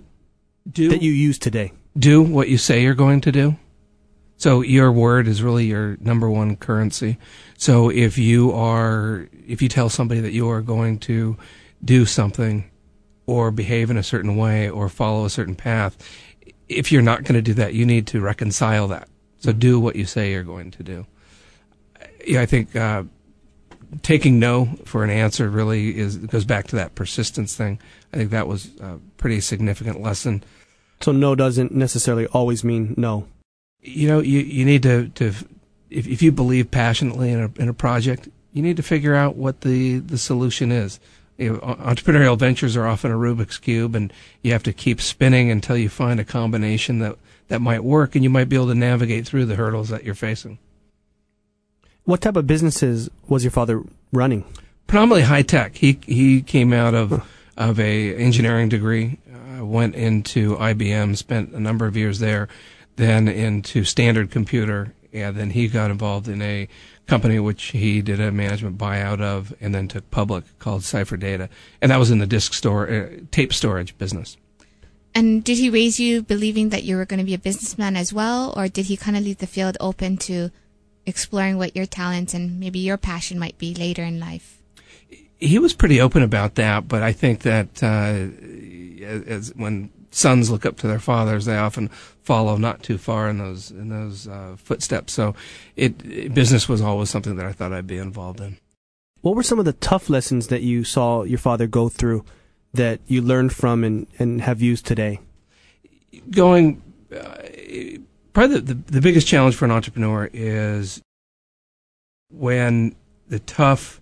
do 0.70 0.90
that 0.90 1.02
you 1.02 1.12
use 1.12 1.40
today? 1.40 1.74
do 1.98 2.22
what 2.22 2.50
you 2.50 2.58
say 2.58 2.82
you're 2.82 2.94
going 2.94 3.22
to 3.22 3.32
do. 3.32 3.56
So 4.38 4.62
your 4.62 4.92
word 4.92 5.28
is 5.28 5.44
really 5.44 5.66
your 5.66 5.98
number 6.00 6.30
one 6.30 6.56
currency. 6.56 7.18
So 7.58 7.90
if 7.90 8.18
you 8.18 8.52
are, 8.54 9.28
if 9.48 9.62
you 9.62 9.70
tell 9.70 9.90
somebody 9.90 10.22
that 10.22 10.32
you 10.32 10.50
are 10.50 10.62
going 10.62 11.00
to 11.00 11.38
do 11.84 12.06
something 12.06 12.71
or 13.32 13.50
behave 13.50 13.90
in 13.90 13.98
a 13.98 14.04
certain 14.04 14.36
way 14.36 14.70
or 14.70 14.90
follow 14.90 15.24
a 15.24 15.30
certain 15.30 15.56
path, 15.56 15.98
if 16.68 16.92
you're 16.92 17.02
not 17.02 17.24
going 17.24 17.36
to 17.36 17.42
do 17.42 17.54
that, 17.54 17.74
you 17.74 17.86
need 17.86 18.08
to 18.08 18.20
reconcile 18.20 18.88
that. 18.90 19.08
So 19.40 19.54
do 19.54 19.80
what 19.80 19.96
you 19.96 20.06
say 20.06 20.32
you're 20.32 20.44
going 20.44 20.72
to 20.72 20.84
do. 20.84 21.06
Yeah, 22.26 22.42
I 22.42 22.46
think, 22.46 22.76
uh, 22.76 23.04
taking 24.04 24.40
no 24.40 24.78
for 24.86 25.04
an 25.04 25.10
answer 25.10 25.50
really 25.50 25.98
is, 25.98 26.18
goes 26.18 26.46
back 26.46 26.68
to 26.68 26.76
that 26.76 26.96
persistence 26.96 27.56
thing. 27.56 27.80
I 28.14 28.18
think 28.18 28.32
that 28.32 28.48
was 28.48 28.70
a 28.80 29.00
pretty 29.18 29.40
significant 29.40 30.02
lesson. 30.02 30.44
So 31.00 31.12
no 31.12 31.34
doesn't 31.36 31.72
necessarily 31.74 32.28
always 32.28 32.64
mean 32.64 32.94
no. 32.98 33.28
you 33.82 34.08
know 34.08 34.20
you 34.20 34.40
you 34.40 34.66
need 34.66 34.84
to 34.84 35.10
to 35.10 35.26
if 35.26 36.08
if 36.08 36.22
you 36.22 36.32
believe 36.32 36.70
passionately 36.70 37.32
in 37.32 37.40
a 37.42 37.62
in 37.62 37.70
a 37.70 37.74
project 37.74 38.30
you 38.54 38.62
need 38.62 38.78
to 38.78 38.84
figure 38.84 39.16
out 39.16 39.36
what 39.36 39.62
the 39.62 40.00
the 40.00 40.18
solution 40.18 40.72
is 40.72 41.00
You 41.38 41.54
know, 41.54 41.60
entrepreneurial 41.60 42.38
ventures 42.38 42.78
are 42.78 42.86
often 42.86 43.12
a 43.12 43.16
Rubik's 43.16 43.58
cube, 43.58 43.96
and 43.96 44.14
you 44.42 44.52
have 44.52 44.64
to 44.64 44.74
keep 44.74 45.02
spinning 45.02 45.50
until 45.50 45.78
you 45.78 45.90
find 45.90 46.20
a 46.20 46.26
combination 46.26 47.00
that 47.00 47.18
that 47.48 47.62
might 47.62 47.84
work, 47.84 48.16
and 48.16 48.24
you 48.24 48.30
might 48.30 48.48
be 48.48 48.56
able 48.56 48.68
to 48.68 48.76
navigate 48.76 49.28
through 49.28 49.46
the 49.46 49.56
hurdles 49.56 49.90
that 49.90 50.04
you're 50.04 50.16
facing. 50.16 50.58
What 52.04 52.22
type 52.22 52.36
of 52.36 52.48
businesses 52.48 53.10
was 53.28 53.44
your 53.44 53.52
father 53.52 53.84
running? 54.14 54.46
Predominantly 54.88 55.24
high 55.24 55.42
tech. 55.42 55.76
He 55.76 56.00
he 56.06 56.42
came 56.42 56.74
out 56.74 56.94
of 56.94 57.26
of 57.58 57.80
a 57.80 58.16
engineering 58.16 58.70
degree, 58.70 59.20
uh, 59.60 59.66
went 59.66 59.96
into 59.96 60.56
IBM, 60.56 61.18
spent 61.18 61.52
a 61.52 61.60
number 61.60 61.86
of 61.86 61.98
years 61.98 62.20
there, 62.20 62.48
then 62.96 63.28
into 63.28 63.84
Standard 63.84 64.32
Computer, 64.32 64.94
and 65.14 65.36
then 65.36 65.50
he 65.52 65.68
got 65.68 65.92
involved 65.92 66.28
in 66.28 66.42
a 66.42 66.68
company 67.08 67.40
which 67.40 67.66
he 67.66 68.02
did 68.02 68.20
a 68.20 68.32
management 68.32 68.78
buyout 68.78 69.22
of, 69.22 69.54
and 69.60 69.76
then 69.76 69.88
took 69.88 70.10
public 70.12 70.44
called 70.60 70.84
Cipher 70.84 71.18
Data, 71.18 71.50
and 71.82 71.92
that 71.92 71.98
was 71.98 72.12
in 72.12 72.20
the 72.20 72.28
disk 72.28 72.54
store 72.54 72.90
uh, 72.90 73.10
tape 73.32 73.54
storage 73.54 73.98
business. 73.98 74.38
And 75.14 75.44
did 75.44 75.58
he 75.58 75.70
raise 75.70 76.00
you 76.00 76.22
believing 76.22 76.70
that 76.70 76.84
you 76.84 76.96
were 76.96 77.06
going 77.06 77.20
to 77.20 77.26
be 77.26 77.34
a 77.34 77.40
businessman 77.40 77.98
as 77.98 78.14
well, 78.14 78.54
or 78.56 78.68
did 78.68 78.86
he 78.86 78.96
kind 78.96 79.18
of 79.18 79.24
leave 79.24 79.40
the 79.40 79.48
field 79.48 79.76
open 79.80 80.18
to 80.18 80.52
exploring 81.06 81.58
what 81.58 81.76
your 81.76 81.86
talents 81.86 82.34
and 82.34 82.60
maybe 82.60 82.80
your 82.80 82.98
passion 82.98 83.38
might 83.38 83.58
be 83.58 83.74
later 83.74 84.04
in 84.04 84.20
life? 84.20 84.62
He 85.38 85.60
was 85.60 85.74
pretty 85.74 86.00
open 86.00 86.24
about 86.24 86.56
that, 86.56 86.88
but 86.88 87.02
I 87.02 87.12
think 87.12 87.42
that 87.42 87.84
uh, 87.84 88.30
as 89.28 89.54
when 89.56 89.90
sons 90.12 90.52
look 90.52 90.66
up 90.66 90.78
to 90.78 90.88
their 90.88 91.00
fathers, 91.00 91.46
they 91.46 91.58
often 91.58 91.88
follow 92.22 92.58
not 92.58 92.84
too 92.84 92.98
far 92.98 93.30
in 93.30 93.40
those 93.40 93.72
in 93.72 93.90
those 93.90 94.28
uh, 94.28 94.56
footsteps. 94.58 95.14
So, 95.14 95.36
it 95.76 96.34
business 96.34 96.70
was 96.70 96.82
always 96.82 97.10
something 97.10 97.36
that 97.38 97.46
I 97.46 97.52
thought 97.52 97.74
I'd 97.74 97.88
be 97.88 97.98
involved 97.98 98.40
in. 98.40 98.58
What 99.22 99.36
were 99.36 99.44
some 99.44 99.60
of 99.60 99.66
the 99.66 99.74
tough 99.74 100.10
lessons 100.10 100.48
that 100.48 100.62
you 100.62 100.84
saw 100.84 101.24
your 101.24 101.38
father 101.38 101.68
go 101.68 101.90
through 101.90 102.26
that 102.74 103.00
you 103.08 103.22
learned 103.22 103.54
from 103.54 103.84
and, 103.84 104.08
and 104.18 104.42
have 104.42 104.62
used 104.62 104.86
today? 104.86 105.20
Going, 106.32 106.82
uh, 107.16 107.38
probably 108.34 108.60
the, 108.60 108.74
the, 108.74 108.92
the 108.94 109.02
biggest 109.02 109.28
challenge 109.28 109.56
for 109.56 109.66
an 109.66 109.72
entrepreneur 109.72 110.30
is 110.34 111.02
when 112.32 112.96
the 113.28 113.40
tough, 113.40 114.02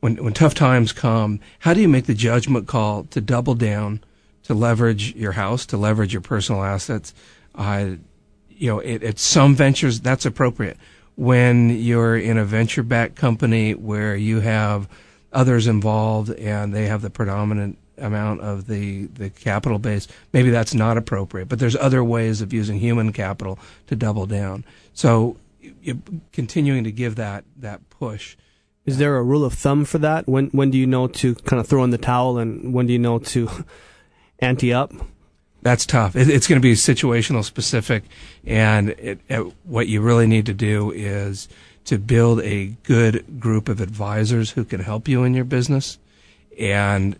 when, 0.00 0.22
when 0.22 0.32
tough 0.32 0.54
times 0.54 0.92
come, 0.92 1.40
how 1.60 1.72
do 1.72 1.80
you 1.80 1.88
make 1.88 2.06
the 2.06 2.14
judgment 2.14 2.66
call 2.66 3.04
to 3.04 3.20
double 3.20 3.54
down, 3.54 4.02
to 4.46 4.54
leverage 4.54 5.14
your 5.14 5.32
house, 5.32 5.66
to 5.66 5.76
leverage 5.76 6.12
your 6.12 6.22
personal 6.22 6.62
assets? 6.62 7.14
Uh, 7.54 7.90
you 8.48 8.68
know, 8.68 8.80
it, 8.80 9.02
at 9.02 9.18
some 9.18 9.54
ventures, 9.54 10.00
that's 10.00 10.26
appropriate. 10.26 10.76
When 11.16 11.70
you're 11.70 12.16
in 12.16 12.38
a 12.38 12.44
venture 12.44 12.82
backed 12.82 13.16
company 13.16 13.74
where 13.74 14.16
you 14.16 14.40
have 14.40 14.88
others 15.32 15.66
involved 15.66 16.30
and 16.30 16.74
they 16.74 16.86
have 16.86 17.02
the 17.02 17.10
predominant 17.10 17.78
amount 17.98 18.40
of 18.42 18.66
the, 18.66 19.06
the 19.06 19.30
capital 19.30 19.78
base, 19.78 20.08
maybe 20.32 20.50
that's 20.50 20.74
not 20.74 20.96
appropriate. 20.96 21.48
But 21.48 21.58
there's 21.58 21.76
other 21.76 22.04
ways 22.04 22.40
of 22.40 22.52
using 22.52 22.78
human 22.78 23.12
capital 23.12 23.58
to 23.86 23.96
double 23.96 24.26
down. 24.26 24.64
So 24.92 25.36
continuing 26.32 26.84
to 26.84 26.92
give 26.92 27.16
that, 27.16 27.44
that 27.56 27.88
push. 27.90 28.36
Is 28.84 28.98
there 28.98 29.16
a 29.16 29.22
rule 29.22 29.44
of 29.44 29.54
thumb 29.54 29.84
for 29.84 29.98
that? 29.98 30.28
When 30.28 30.46
when 30.50 30.70
do 30.70 30.78
you 30.78 30.86
know 30.86 31.08
to 31.08 31.34
kind 31.34 31.58
of 31.58 31.66
throw 31.66 31.82
in 31.82 31.90
the 31.90 31.98
towel, 31.98 32.38
and 32.38 32.72
when 32.72 32.86
do 32.86 32.92
you 32.92 33.00
know 33.00 33.18
to 33.18 33.48
ante 34.38 34.72
up? 34.72 34.92
That's 35.62 35.86
tough. 35.86 36.14
It, 36.14 36.28
it's 36.28 36.46
going 36.46 36.60
to 36.60 36.68
be 36.68 36.74
situational 36.74 37.44
specific, 37.44 38.04
and 38.46 38.90
it, 38.90 39.20
it, 39.28 39.52
what 39.64 39.88
you 39.88 40.00
really 40.00 40.26
need 40.26 40.46
to 40.46 40.54
do 40.54 40.92
is 40.92 41.48
to 41.86 41.98
build 41.98 42.40
a 42.42 42.76
good 42.82 43.40
group 43.40 43.68
of 43.68 43.80
advisors 43.80 44.50
who 44.50 44.64
can 44.64 44.80
help 44.80 45.08
you 45.08 45.24
in 45.24 45.34
your 45.34 45.44
business, 45.44 45.98
and 46.58 47.16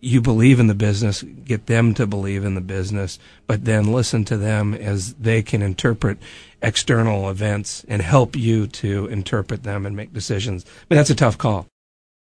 you 0.00 0.20
believe 0.20 0.58
in 0.58 0.66
the 0.66 0.74
business, 0.74 1.22
get 1.22 1.66
them 1.66 1.94
to 1.94 2.06
believe 2.06 2.44
in 2.44 2.56
the 2.56 2.60
business, 2.60 3.20
but 3.46 3.64
then 3.64 3.92
listen 3.92 4.24
to 4.24 4.36
them 4.36 4.74
as 4.74 5.14
they 5.14 5.42
can 5.42 5.62
interpret 5.62 6.18
external 6.60 7.30
events 7.30 7.84
and 7.86 8.02
help 8.02 8.34
you 8.34 8.66
to 8.66 9.06
interpret 9.06 9.62
them 9.62 9.86
and 9.86 9.96
make 9.96 10.12
decisions. 10.12 10.66
But 10.88 10.96
that's 10.96 11.10
a 11.10 11.14
tough 11.14 11.38
call. 11.38 11.66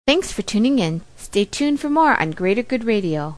Thanks 0.06 0.34
for 0.34 0.42
tuning 0.42 0.80
in. 0.80 1.02
Stay 1.16 1.46
tuned 1.46 1.80
for 1.80 1.90
more 1.90 2.20
on 2.20 2.32
Greater 2.32 2.64
Good 2.64 2.84
Radio. 2.84 3.38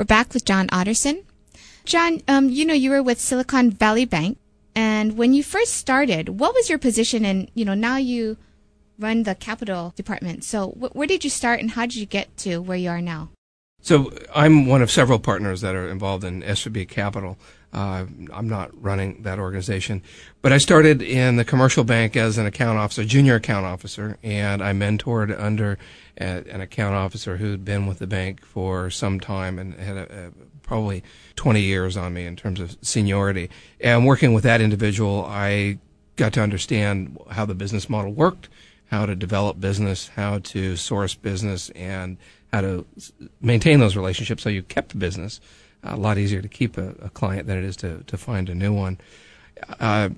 We're 0.00 0.04
back 0.04 0.32
with 0.32 0.46
John 0.46 0.66
Otterson. 0.68 1.24
John, 1.84 2.22
um, 2.26 2.48
you 2.48 2.64
know, 2.64 2.72
you 2.72 2.88
were 2.88 3.02
with 3.02 3.20
Silicon 3.20 3.70
Valley 3.70 4.06
Bank, 4.06 4.38
and 4.74 5.18
when 5.18 5.34
you 5.34 5.42
first 5.42 5.74
started, 5.74 6.40
what 6.40 6.54
was 6.54 6.70
your 6.70 6.78
position? 6.78 7.26
And 7.26 7.50
you 7.52 7.66
know, 7.66 7.74
now 7.74 7.98
you 7.98 8.38
run 8.98 9.24
the 9.24 9.34
capital 9.34 9.92
department. 9.96 10.42
So, 10.42 10.68
wh- 10.68 10.96
where 10.96 11.06
did 11.06 11.22
you 11.22 11.28
start, 11.28 11.60
and 11.60 11.72
how 11.72 11.82
did 11.82 11.96
you 11.96 12.06
get 12.06 12.34
to 12.38 12.62
where 12.62 12.78
you 12.78 12.88
are 12.88 13.02
now? 13.02 13.28
So, 13.82 14.10
I'm 14.34 14.64
one 14.64 14.80
of 14.80 14.90
several 14.90 15.18
partners 15.18 15.60
that 15.60 15.74
are 15.74 15.86
involved 15.86 16.24
in 16.24 16.40
SVB 16.44 16.88
Capital. 16.88 17.36
Uh, 17.72 18.04
I'm 18.32 18.48
not 18.48 18.70
running 18.82 19.22
that 19.22 19.38
organization, 19.38 20.02
but 20.42 20.52
I 20.52 20.58
started 20.58 21.02
in 21.02 21.36
the 21.36 21.44
commercial 21.44 21.84
bank 21.84 22.16
as 22.16 22.36
an 22.36 22.44
account 22.44 22.78
officer, 22.78 23.04
junior 23.04 23.36
account 23.36 23.64
officer, 23.64 24.18
and 24.24 24.60
I 24.60 24.72
mentored 24.72 25.40
under 25.40 25.78
a, 26.20 26.24
an 26.24 26.60
account 26.60 26.96
officer 26.96 27.36
who'd 27.36 27.64
been 27.64 27.86
with 27.86 28.00
the 28.00 28.08
bank 28.08 28.44
for 28.44 28.90
some 28.90 29.20
time 29.20 29.58
and 29.58 29.74
had 29.74 29.96
a, 29.96 30.26
a, 30.26 30.30
probably 30.62 31.04
20 31.36 31.60
years 31.60 31.96
on 31.96 32.12
me 32.12 32.24
in 32.24 32.34
terms 32.34 32.58
of 32.58 32.76
seniority. 32.82 33.50
And 33.80 34.04
working 34.04 34.32
with 34.32 34.42
that 34.42 34.60
individual, 34.60 35.24
I 35.28 35.78
got 36.16 36.32
to 36.32 36.42
understand 36.42 37.18
how 37.30 37.46
the 37.46 37.54
business 37.54 37.88
model 37.88 38.12
worked, 38.12 38.48
how 38.86 39.06
to 39.06 39.14
develop 39.14 39.60
business, 39.60 40.08
how 40.08 40.40
to 40.40 40.74
source 40.74 41.14
business, 41.14 41.70
and 41.70 42.18
how 42.52 42.62
to 42.62 42.84
maintain 43.40 43.78
those 43.78 43.96
relationships 43.96 44.42
so 44.42 44.48
you 44.48 44.64
kept 44.64 44.98
business 44.98 45.40
a 45.82 45.96
lot 45.96 46.18
easier 46.18 46.42
to 46.42 46.48
keep 46.48 46.76
a, 46.76 46.94
a 47.00 47.10
client 47.10 47.46
than 47.46 47.58
it 47.58 47.64
is 47.64 47.76
to, 47.76 48.02
to 48.06 48.16
find 48.16 48.48
a 48.48 48.54
new 48.54 48.72
one. 48.72 48.98
Uh, 49.78 50.10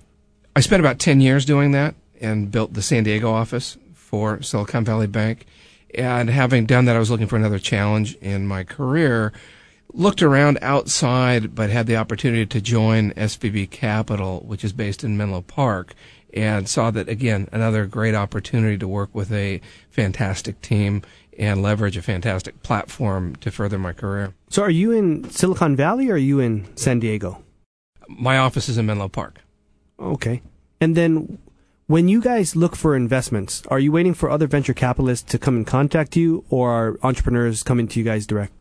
I 0.54 0.60
spent 0.60 0.80
about 0.80 0.98
10 0.98 1.20
years 1.20 1.44
doing 1.44 1.72
that 1.72 1.94
and 2.20 2.50
built 2.50 2.74
the 2.74 2.82
San 2.82 3.04
Diego 3.04 3.30
office 3.30 3.76
for 3.94 4.42
Silicon 4.42 4.84
Valley 4.84 5.06
Bank. 5.06 5.46
And 5.94 6.30
having 6.30 6.66
done 6.66 6.86
that, 6.86 6.96
I 6.96 6.98
was 6.98 7.10
looking 7.10 7.26
for 7.26 7.36
another 7.36 7.58
challenge 7.58 8.14
in 8.16 8.46
my 8.46 8.64
career. 8.64 9.32
Looked 9.92 10.22
around 10.22 10.58
outside, 10.62 11.54
but 11.54 11.70
had 11.70 11.86
the 11.86 11.96
opportunity 11.96 12.46
to 12.46 12.60
join 12.60 13.12
SVB 13.12 13.70
Capital, 13.70 14.40
which 14.40 14.64
is 14.64 14.72
based 14.72 15.04
in 15.04 15.18
Menlo 15.18 15.42
Park, 15.42 15.94
and 16.32 16.66
saw 16.66 16.90
that 16.90 17.08
again, 17.08 17.48
another 17.52 17.86
great 17.86 18.14
opportunity 18.14 18.78
to 18.78 18.88
work 18.88 19.14
with 19.14 19.30
a 19.32 19.60
fantastic 19.90 20.62
team 20.62 21.02
and 21.38 21.62
leverage 21.62 21.96
a 21.96 22.02
fantastic 22.02 22.62
platform 22.62 23.36
to 23.36 23.50
further 23.50 23.78
my 23.78 23.92
career. 23.92 24.34
So, 24.50 24.62
are 24.62 24.70
you 24.70 24.92
in 24.92 25.28
Silicon 25.30 25.76
Valley 25.76 26.10
or 26.10 26.14
are 26.14 26.18
you 26.18 26.40
in 26.40 26.74
San 26.76 27.00
Diego? 27.00 27.42
My 28.08 28.38
office 28.38 28.68
is 28.68 28.78
in 28.78 28.86
Menlo 28.86 29.08
Park. 29.08 29.40
Okay. 29.98 30.42
And 30.80 30.96
then 30.96 31.38
when 31.86 32.08
you 32.08 32.20
guys 32.20 32.56
look 32.56 32.74
for 32.74 32.96
investments, 32.96 33.62
are 33.66 33.78
you 33.78 33.92
waiting 33.92 34.14
for 34.14 34.30
other 34.30 34.46
venture 34.46 34.74
capitalists 34.74 35.30
to 35.30 35.38
come 35.38 35.56
and 35.56 35.66
contact 35.66 36.16
you 36.16 36.44
or 36.48 36.70
are 36.70 36.98
entrepreneurs 37.02 37.62
coming 37.62 37.86
to 37.88 37.98
you 37.98 38.04
guys 38.04 38.26
direct? 38.26 38.52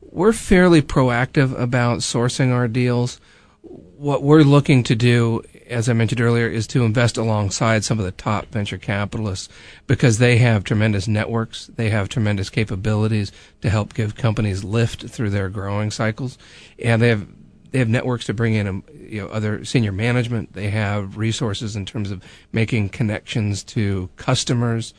We're 0.00 0.32
fairly 0.32 0.82
proactive 0.82 1.58
about 1.58 1.98
sourcing 1.98 2.52
our 2.52 2.68
deals. 2.68 3.20
What 3.62 4.22
we're 4.22 4.42
looking 4.42 4.82
to 4.84 4.94
do 4.94 5.42
as 5.68 5.88
I 5.88 5.92
mentioned 5.92 6.20
earlier, 6.20 6.46
is 6.46 6.66
to 6.68 6.84
invest 6.84 7.16
alongside 7.16 7.84
some 7.84 7.98
of 7.98 8.04
the 8.04 8.12
top 8.12 8.46
venture 8.46 8.78
capitalists 8.78 9.48
because 9.86 10.18
they 10.18 10.38
have 10.38 10.64
tremendous 10.64 11.08
networks, 11.08 11.66
they 11.76 11.90
have 11.90 12.08
tremendous 12.08 12.50
capabilities 12.50 13.32
to 13.62 13.70
help 13.70 13.94
give 13.94 14.14
companies 14.14 14.64
lift 14.64 15.08
through 15.08 15.30
their 15.30 15.48
growing 15.48 15.90
cycles, 15.90 16.38
and 16.78 17.00
they 17.00 17.08
have 17.08 17.26
they 17.70 17.80
have 17.80 17.88
networks 17.88 18.26
to 18.26 18.34
bring 18.34 18.54
in 18.54 18.68
um, 18.68 18.84
you 18.96 19.20
know 19.20 19.28
other 19.28 19.64
senior 19.64 19.90
management. 19.90 20.52
They 20.52 20.70
have 20.70 21.16
resources 21.16 21.74
in 21.74 21.86
terms 21.86 22.10
of 22.10 22.22
making 22.52 22.90
connections 22.90 23.64
to 23.64 24.10
customers 24.16 24.94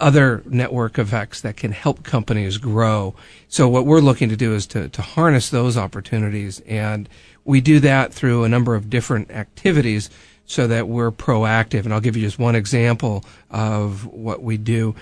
other 0.00 0.42
network 0.46 0.98
effects 0.98 1.40
that 1.42 1.56
can 1.56 1.72
help 1.72 2.02
companies 2.02 2.58
grow. 2.58 3.14
So 3.48 3.68
what 3.68 3.86
we're 3.86 4.00
looking 4.00 4.28
to 4.30 4.36
do 4.36 4.54
is 4.54 4.66
to, 4.68 4.88
to 4.88 5.02
harness 5.02 5.50
those 5.50 5.76
opportunities. 5.76 6.60
And 6.60 7.08
we 7.44 7.60
do 7.60 7.80
that 7.80 8.12
through 8.12 8.44
a 8.44 8.48
number 8.48 8.74
of 8.74 8.90
different 8.90 9.30
activities 9.30 10.10
so 10.46 10.66
that 10.66 10.88
we're 10.88 11.12
proactive. 11.12 11.84
And 11.84 11.94
I'll 11.94 12.00
give 12.00 12.16
you 12.16 12.22
just 12.22 12.38
one 12.38 12.56
example 12.56 13.24
of 13.50 14.06
what 14.06 14.42
we 14.42 14.56
do. 14.56 14.94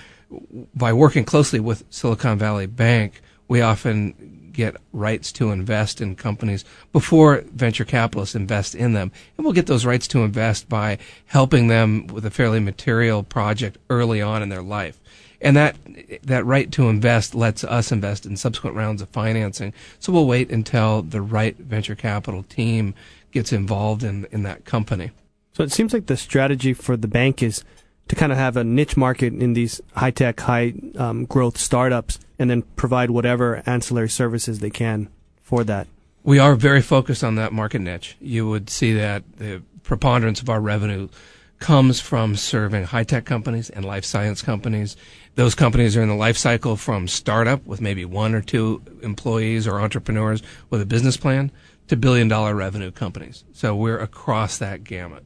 By 0.75 0.93
working 0.93 1.25
closely 1.25 1.59
with 1.59 1.83
Silicon 1.89 2.37
Valley 2.37 2.67
Bank, 2.67 3.21
we 3.47 3.61
often 3.61 4.13
get 4.53 4.75
rights 4.93 5.31
to 5.33 5.51
invest 5.51 6.01
in 6.01 6.15
companies 6.15 6.65
before 6.91 7.43
venture 7.53 7.85
capitalists 7.85 8.35
invest 8.35 8.75
in 8.75 8.93
them. 8.93 9.11
And 9.37 9.45
we'll 9.45 9.53
get 9.53 9.67
those 9.67 9.85
rights 9.85 10.07
to 10.09 10.23
invest 10.23 10.69
by 10.69 10.97
helping 11.25 11.67
them 11.67 12.07
with 12.07 12.25
a 12.25 12.31
fairly 12.31 12.59
material 12.59 13.23
project 13.23 13.77
early 13.89 14.21
on 14.21 14.41
in 14.41 14.49
their 14.49 14.61
life. 14.61 14.99
And 15.41 15.55
that 15.55 15.77
that 16.23 16.45
right 16.45 16.69
to 16.73 16.89
invest 16.89 17.33
lets 17.33 17.63
us 17.63 17.91
invest 17.91 18.25
in 18.25 18.35
subsequent 18.35 18.75
rounds 18.75 19.01
of 19.01 19.09
financing. 19.09 19.73
So 19.99 20.11
we'll 20.11 20.27
wait 20.27 20.51
until 20.51 21.01
the 21.01 21.21
right 21.21 21.57
venture 21.57 21.95
capital 21.95 22.43
team 22.43 22.93
gets 23.31 23.53
involved 23.53 24.03
in 24.03 24.25
in 24.31 24.43
that 24.43 24.65
company. 24.65 25.11
So 25.53 25.63
it 25.63 25.71
seems 25.71 25.93
like 25.93 26.07
the 26.07 26.17
strategy 26.17 26.73
for 26.73 26.97
the 26.97 27.07
bank 27.07 27.41
is 27.41 27.63
to 28.09 28.15
kind 28.15 28.31
of 28.31 28.37
have 28.37 28.57
a 28.57 28.63
niche 28.63 28.97
market 28.97 29.33
in 29.33 29.53
these 29.53 29.79
high 29.95 30.11
tech, 30.11 30.39
high 30.39 30.73
um, 30.97 31.25
growth 31.25 31.57
startups 31.57 32.19
and 32.39 32.49
then 32.49 32.63
provide 32.75 33.11
whatever 33.11 33.61
ancillary 33.65 34.09
services 34.09 34.59
they 34.59 34.69
can 34.69 35.09
for 35.43 35.63
that. 35.65 35.87
We 36.23 36.39
are 36.39 36.55
very 36.55 36.81
focused 36.81 37.23
on 37.23 37.35
that 37.35 37.53
market 37.53 37.79
niche. 37.79 38.15
You 38.19 38.49
would 38.49 38.69
see 38.69 38.93
that 38.93 39.23
the 39.37 39.61
preponderance 39.83 40.41
of 40.41 40.49
our 40.49 40.61
revenue 40.61 41.09
comes 41.59 41.99
from 41.99 42.35
serving 42.35 42.85
high 42.85 43.03
tech 43.03 43.25
companies 43.25 43.69
and 43.69 43.83
life 43.83 44.05
science 44.05 44.41
companies. 44.41 44.95
Those 45.35 45.55
companies 45.55 45.95
are 45.97 46.01
in 46.01 46.09
the 46.09 46.15
life 46.15 46.37
cycle 46.37 46.75
from 46.75 47.07
startup 47.07 47.65
with 47.65 47.81
maybe 47.81 48.05
one 48.05 48.33
or 48.33 48.41
two 48.41 48.81
employees 49.01 49.67
or 49.67 49.79
entrepreneurs 49.79 50.41
with 50.69 50.81
a 50.81 50.85
business 50.85 51.17
plan 51.17 51.51
to 51.87 51.97
billion 51.97 52.27
dollar 52.27 52.55
revenue 52.55 52.91
companies. 52.91 53.43
So 53.51 53.75
we're 53.75 53.99
across 53.99 54.57
that 54.59 54.83
gamut. 54.83 55.23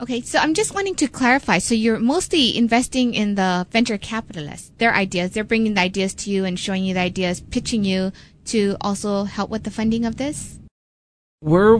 Okay, 0.00 0.20
so 0.20 0.38
I'm 0.40 0.54
just 0.54 0.74
wanting 0.74 0.96
to 0.96 1.06
clarify. 1.06 1.58
So 1.58 1.74
you're 1.74 2.00
mostly 2.00 2.56
investing 2.56 3.14
in 3.14 3.36
the 3.36 3.66
venture 3.70 3.96
capitalists, 3.96 4.72
their 4.78 4.92
ideas. 4.92 5.30
They're 5.30 5.44
bringing 5.44 5.74
the 5.74 5.80
ideas 5.82 6.14
to 6.14 6.30
you 6.30 6.44
and 6.44 6.58
showing 6.58 6.84
you 6.84 6.94
the 6.94 7.00
ideas, 7.00 7.40
pitching 7.40 7.84
you 7.84 8.12
to 8.46 8.76
also 8.80 9.24
help 9.24 9.50
with 9.50 9.64
the 9.64 9.70
funding 9.70 10.04
of 10.04 10.16
this? 10.16 10.58
We're, 11.40 11.76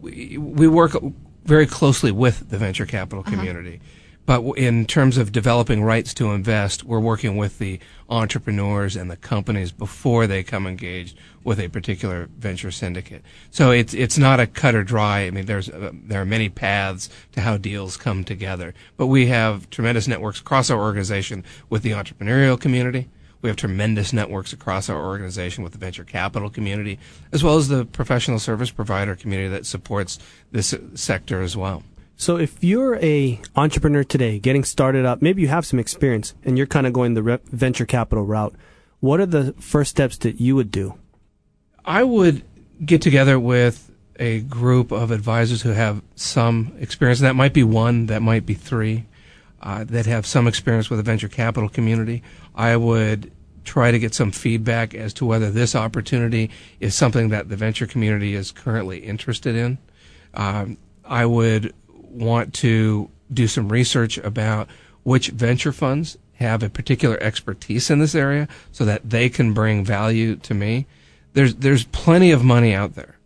we 0.00 0.68
work 0.68 0.96
very 1.44 1.66
closely 1.66 2.12
with 2.12 2.50
the 2.50 2.58
venture 2.58 2.86
capital 2.86 3.20
uh-huh. 3.20 3.36
community. 3.36 3.76
Uh-huh. 3.76 3.97
But 4.28 4.42
in 4.58 4.84
terms 4.84 5.16
of 5.16 5.32
developing 5.32 5.82
rights 5.82 6.12
to 6.12 6.32
invest, 6.32 6.84
we're 6.84 7.00
working 7.00 7.38
with 7.38 7.56
the 7.56 7.80
entrepreneurs 8.10 8.94
and 8.94 9.10
the 9.10 9.16
companies 9.16 9.72
before 9.72 10.26
they 10.26 10.42
come 10.42 10.66
engaged 10.66 11.16
with 11.44 11.58
a 11.58 11.68
particular 11.68 12.28
venture 12.36 12.70
syndicate. 12.70 13.22
So 13.50 13.70
it's 13.70 13.94
it's 13.94 14.18
not 14.18 14.38
a 14.38 14.46
cut 14.46 14.74
or 14.74 14.84
dry. 14.84 15.20
I 15.20 15.30
mean, 15.30 15.46
there's 15.46 15.70
uh, 15.70 15.92
there 15.94 16.20
are 16.20 16.26
many 16.26 16.50
paths 16.50 17.08
to 17.32 17.40
how 17.40 17.56
deals 17.56 17.96
come 17.96 18.22
together. 18.22 18.74
But 18.98 19.06
we 19.06 19.28
have 19.28 19.70
tremendous 19.70 20.06
networks 20.06 20.40
across 20.40 20.68
our 20.68 20.78
organization 20.78 21.42
with 21.70 21.82
the 21.82 21.92
entrepreneurial 21.92 22.60
community. 22.60 23.08
We 23.40 23.48
have 23.48 23.56
tremendous 23.56 24.12
networks 24.12 24.52
across 24.52 24.90
our 24.90 25.06
organization 25.06 25.64
with 25.64 25.72
the 25.72 25.78
venture 25.78 26.04
capital 26.04 26.50
community, 26.50 26.98
as 27.32 27.42
well 27.42 27.56
as 27.56 27.68
the 27.68 27.86
professional 27.86 28.40
service 28.40 28.70
provider 28.70 29.16
community 29.16 29.48
that 29.48 29.64
supports 29.64 30.18
this 30.52 30.74
sector 30.92 31.40
as 31.40 31.56
well. 31.56 31.82
So 32.20 32.36
if 32.36 32.64
you're 32.64 32.96
a 32.96 33.40
entrepreneur 33.54 34.02
today, 34.02 34.40
getting 34.40 34.64
started 34.64 35.06
up, 35.06 35.22
maybe 35.22 35.40
you 35.40 35.46
have 35.46 35.64
some 35.64 35.78
experience 35.78 36.34
and 36.42 36.58
you're 36.58 36.66
kind 36.66 36.84
of 36.84 36.92
going 36.92 37.14
the 37.14 37.22
re- 37.22 37.38
venture 37.44 37.86
capital 37.86 38.24
route, 38.24 38.56
what 38.98 39.20
are 39.20 39.26
the 39.26 39.52
first 39.60 39.90
steps 39.92 40.18
that 40.18 40.40
you 40.40 40.56
would 40.56 40.72
do? 40.72 40.98
I 41.84 42.02
would 42.02 42.42
get 42.84 43.02
together 43.02 43.38
with 43.38 43.92
a 44.16 44.40
group 44.40 44.90
of 44.90 45.12
advisors 45.12 45.62
who 45.62 45.68
have 45.68 46.02
some 46.16 46.72
experience. 46.80 47.20
That 47.20 47.36
might 47.36 47.54
be 47.54 47.62
one, 47.62 48.06
that 48.06 48.20
might 48.20 48.44
be 48.44 48.54
three, 48.54 49.06
uh, 49.62 49.84
that 49.84 50.06
have 50.06 50.26
some 50.26 50.48
experience 50.48 50.90
with 50.90 50.98
the 50.98 51.04
venture 51.04 51.28
capital 51.28 51.68
community. 51.68 52.24
I 52.52 52.76
would 52.76 53.30
try 53.62 53.92
to 53.92 53.98
get 54.00 54.12
some 54.12 54.32
feedback 54.32 54.92
as 54.92 55.14
to 55.14 55.24
whether 55.24 55.52
this 55.52 55.76
opportunity 55.76 56.50
is 56.80 56.96
something 56.96 57.28
that 57.28 57.48
the 57.48 57.54
venture 57.54 57.86
community 57.86 58.34
is 58.34 58.50
currently 58.50 58.98
interested 58.98 59.54
in. 59.54 59.78
Um, 60.34 60.78
I 61.04 61.24
would 61.24 61.72
want 62.18 62.54
to 62.54 63.10
do 63.32 63.46
some 63.46 63.68
research 63.68 64.18
about 64.18 64.68
which 65.02 65.28
venture 65.28 65.72
funds 65.72 66.18
have 66.34 66.62
a 66.62 66.70
particular 66.70 67.20
expertise 67.20 67.90
in 67.90 67.98
this 67.98 68.14
area 68.14 68.48
so 68.72 68.84
that 68.84 69.08
they 69.08 69.28
can 69.28 69.52
bring 69.52 69.84
value 69.84 70.36
to 70.36 70.54
me. 70.54 70.86
There's 71.34 71.56
there's 71.56 71.84
plenty 71.84 72.30
of 72.30 72.44
money 72.44 72.74
out 72.74 72.94
there. 72.94 73.16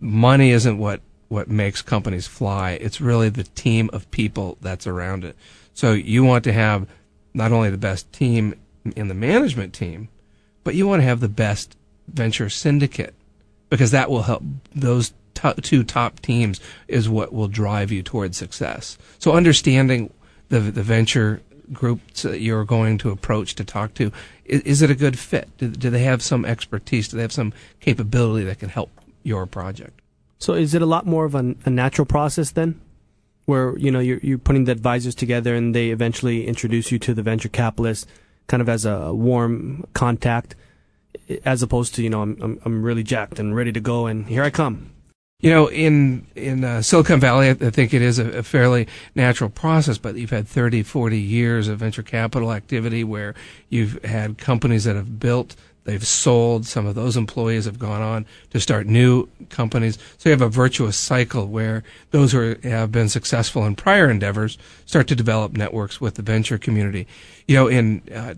Money 0.00 0.50
isn't 0.50 0.78
what 0.78 1.00
what 1.28 1.48
makes 1.48 1.82
companies 1.82 2.26
fly. 2.26 2.72
It's 2.72 3.00
really 3.00 3.28
the 3.28 3.44
team 3.44 3.90
of 3.92 4.10
people 4.10 4.58
that's 4.60 4.86
around 4.86 5.24
it. 5.24 5.36
So 5.74 5.92
you 5.92 6.24
want 6.24 6.44
to 6.44 6.52
have 6.52 6.86
not 7.34 7.52
only 7.52 7.70
the 7.70 7.78
best 7.78 8.12
team 8.12 8.54
in 8.94 9.08
the 9.08 9.14
management 9.14 9.74
team, 9.74 10.08
but 10.62 10.74
you 10.74 10.86
want 10.86 11.00
to 11.00 11.06
have 11.06 11.20
the 11.20 11.28
best 11.28 11.76
venture 12.08 12.48
syndicate 12.48 13.14
because 13.68 13.90
that 13.90 14.10
will 14.10 14.22
help 14.22 14.42
those 14.74 15.12
two 15.62 15.84
top 15.84 16.20
teams 16.20 16.60
is 16.88 17.08
what 17.08 17.32
will 17.32 17.48
drive 17.48 17.92
you 17.92 18.02
towards 18.02 18.36
success. 18.36 18.98
So 19.18 19.32
understanding 19.32 20.12
the 20.48 20.60
the 20.60 20.82
venture 20.82 21.40
groups 21.72 22.22
that 22.22 22.40
you're 22.40 22.64
going 22.64 22.98
to 22.98 23.10
approach 23.10 23.54
to 23.56 23.64
talk 23.64 23.94
to, 23.94 24.12
is, 24.44 24.60
is 24.62 24.82
it 24.82 24.90
a 24.90 24.94
good 24.94 25.18
fit? 25.18 25.48
Do, 25.58 25.68
do 25.68 25.90
they 25.90 26.04
have 26.04 26.22
some 26.22 26.44
expertise? 26.44 27.08
Do 27.08 27.16
they 27.16 27.22
have 27.22 27.32
some 27.32 27.52
capability 27.80 28.44
that 28.46 28.58
can 28.58 28.68
help 28.68 28.90
your 29.22 29.46
project? 29.46 30.00
So 30.38 30.54
is 30.54 30.74
it 30.74 30.82
a 30.82 30.86
lot 30.86 31.06
more 31.06 31.24
of 31.24 31.34
a, 31.34 31.54
a 31.64 31.70
natural 31.70 32.06
process 32.06 32.50
then? 32.50 32.80
Where, 33.46 33.78
you 33.78 33.90
know, 33.90 34.00
you're, 34.00 34.18
you're 34.18 34.38
putting 34.38 34.64
the 34.64 34.72
advisors 34.72 35.14
together 35.14 35.54
and 35.54 35.74
they 35.74 35.90
eventually 35.90 36.46
introduce 36.46 36.90
you 36.90 36.98
to 37.00 37.14
the 37.14 37.22
venture 37.22 37.48
capitalists 37.48 38.06
kind 38.48 38.60
of 38.60 38.68
as 38.68 38.84
a 38.84 39.12
warm 39.12 39.86
contact 39.92 40.56
as 41.44 41.62
opposed 41.62 41.94
to, 41.94 42.02
you 42.02 42.10
know, 42.10 42.22
I'm, 42.22 42.60
I'm 42.64 42.82
really 42.82 43.02
jacked 43.02 43.38
and 43.38 43.54
ready 43.54 43.72
to 43.72 43.80
go 43.80 44.06
and 44.06 44.26
here 44.26 44.42
I 44.42 44.50
come. 44.50 44.90
You 45.40 45.50
know, 45.50 45.66
in 45.66 46.26
in 46.34 46.64
uh, 46.64 46.80
Silicon 46.80 47.20
Valley, 47.20 47.50
I 47.50 47.54
think 47.54 47.92
it 47.92 48.00
is 48.00 48.18
a, 48.18 48.38
a, 48.38 48.42
fairly 48.42 48.88
natural 49.14 49.50
process, 49.50 49.98
but 49.98 50.16
you've 50.16 50.30
had 50.30 50.48
30, 50.48 50.82
40 50.82 51.20
years 51.20 51.68
of 51.68 51.78
venture 51.78 52.02
capital 52.02 52.54
activity 52.54 53.04
where 53.04 53.34
you've 53.68 54.02
had 54.02 54.38
companies 54.38 54.84
that 54.84 54.96
have 54.96 55.20
built, 55.20 55.54
they've 55.84 56.06
sold, 56.06 56.64
some 56.64 56.86
of 56.86 56.94
those 56.94 57.18
employees 57.18 57.66
have 57.66 57.78
gone 57.78 58.00
on 58.00 58.24
to 58.48 58.60
start 58.60 58.86
new 58.86 59.28
companies. 59.50 59.98
So 60.16 60.30
you 60.30 60.32
have 60.32 60.40
a 60.40 60.48
virtuous 60.48 60.96
cycle 60.96 61.46
where 61.48 61.84
those 62.12 62.32
who 62.32 62.56
have 62.62 62.90
been 62.90 63.10
successful 63.10 63.66
in 63.66 63.76
prior 63.76 64.08
endeavors 64.08 64.56
start 64.86 65.06
to 65.08 65.14
develop 65.14 65.52
networks 65.52 66.00
with 66.00 66.14
the 66.14 66.22
venture 66.22 66.56
community. 66.56 67.06
You 67.46 67.56
know, 67.56 67.68
in 67.68 68.00
uh, 68.10 68.36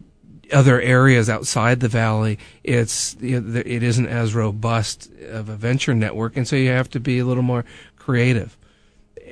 other 0.53 0.81
areas 0.81 1.29
outside 1.29 1.81
the 1.81 1.89
valley, 1.89 2.39
it's 2.65 3.17
it 3.21 3.83
isn't 3.83 4.07
as 4.07 4.35
robust 4.35 5.11
of 5.31 5.49
a 5.49 5.57
venture 5.57 5.95
network, 5.95 6.37
and 6.37 6.47
so 6.47 6.57
you 6.57 6.71
have 6.71 6.91
to 6.91 7.01
be 7.01 7.19
a 7.19 7.25
little 7.25 7.43
more 7.43 7.65
creative. 7.97 8.57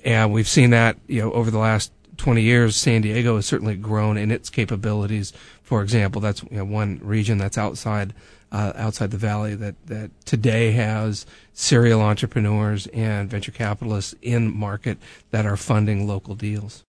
And 0.04 0.32
we've 0.32 0.48
seen 0.48 0.70
that 0.70 0.98
you 1.06 1.22
know 1.22 1.32
over 1.32 1.50
the 1.50 1.58
last 1.58 1.92
20 2.16 2.42
years, 2.42 2.76
San 2.76 3.02
Diego 3.02 3.36
has 3.36 3.46
certainly 3.46 3.76
grown 3.76 4.16
in 4.16 4.30
its 4.30 4.50
capabilities. 4.50 5.32
For 5.62 5.82
example, 5.82 6.20
that's 6.20 6.42
you 6.44 6.58
know, 6.58 6.64
one 6.64 7.00
region 7.02 7.38
that's 7.38 7.58
outside 7.58 8.14
uh, 8.52 8.72
outside 8.76 9.10
the 9.10 9.16
valley 9.16 9.54
that 9.54 9.74
that 9.86 10.10
today 10.24 10.72
has 10.72 11.26
serial 11.52 12.00
entrepreneurs 12.00 12.86
and 12.88 13.28
venture 13.28 13.52
capitalists 13.52 14.14
in 14.22 14.56
market 14.56 14.98
that 15.30 15.46
are 15.46 15.56
funding 15.56 16.06
local 16.06 16.34
deals. 16.34 16.84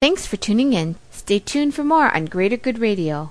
Thanks 0.00 0.26
for 0.26 0.36
tuning 0.36 0.72
in. 0.72 0.96
Stay 1.10 1.38
tuned 1.38 1.74
for 1.74 1.82
more 1.82 2.14
on 2.14 2.26
Greater 2.26 2.56
Good 2.56 2.78
Radio. 2.78 3.30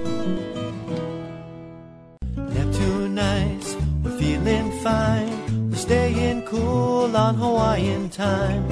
cool 6.51 7.15
on 7.15 7.35
Hawaiian 7.35 8.09
time. 8.09 8.67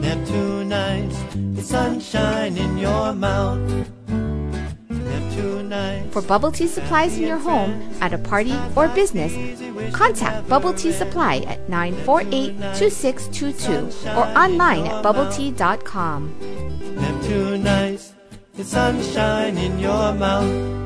Neptune 0.00 0.68
nights, 0.68 1.18
it's 1.58 1.68
sunshine 1.68 2.56
in 2.56 2.78
your 2.78 3.12
mouth. 3.12 3.58
Neptune. 4.88 6.10
For 6.12 6.22
bubble 6.22 6.52
tea 6.52 6.68
supplies 6.68 7.18
in 7.18 7.26
your 7.26 7.38
home, 7.38 7.82
at 8.00 8.12
a 8.12 8.18
party, 8.18 8.54
or 8.76 8.86
business, 8.88 9.34
contact 9.92 10.48
Bubble 10.48 10.72
Tea 10.72 10.92
Supply 10.92 11.38
at 11.48 11.68
948 11.68 12.54
2622 12.78 14.10
or 14.10 14.24
online 14.38 14.86
at 14.86 15.02
bubbletea.com. 15.04 16.32
Neptune 16.94 17.64
nights, 17.64 18.14
it's 18.56 18.68
sunshine 18.70 19.58
in 19.58 19.80
your 19.80 20.14
mouth. 20.14 20.85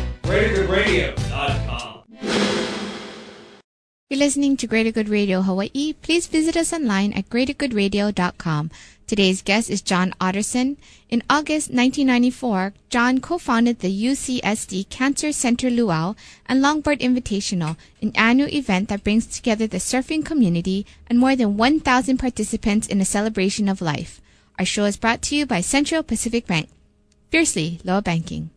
greatergoodradio.com. 0.23 2.01
You're 4.09 4.19
listening 4.19 4.57
to 4.57 4.67
Greater 4.67 4.91
Good 4.91 5.07
Radio 5.07 5.41
Hawaii. 5.41 5.93
Please 5.93 6.27
visit 6.27 6.57
us 6.57 6.73
online 6.73 7.13
at 7.13 7.29
greatergoodradio.com. 7.29 8.69
Today's 9.07 9.41
guest 9.41 9.69
is 9.69 9.81
John 9.81 10.13
Otterson. 10.19 10.75
In 11.09 11.23
August 11.29 11.69
1994, 11.69 12.73
John 12.89 13.21
co-founded 13.21 13.79
the 13.79 14.05
UCSD 14.05 14.89
Cancer 14.89 15.31
Center 15.31 15.69
Luau 15.69 16.15
and 16.45 16.61
Longboard 16.61 16.99
Invitational, 16.99 17.77
an 18.01 18.11
annual 18.15 18.49
event 18.49 18.89
that 18.89 19.05
brings 19.05 19.27
together 19.27 19.65
the 19.65 19.77
surfing 19.77 20.25
community 20.25 20.85
and 21.07 21.17
more 21.17 21.37
than 21.37 21.55
1,000 21.55 22.17
participants 22.17 22.87
in 22.87 22.99
a 22.99 23.05
celebration 23.05 23.69
of 23.69 23.81
life. 23.81 24.19
Our 24.59 24.65
show 24.65 24.83
is 24.83 24.97
brought 24.97 25.21
to 25.23 25.37
you 25.37 25.45
by 25.45 25.61
Central 25.61 26.03
Pacific 26.03 26.47
Bank. 26.47 26.67
Fiercely 27.29 27.79
Loa 27.85 28.01
Banking. 28.01 28.49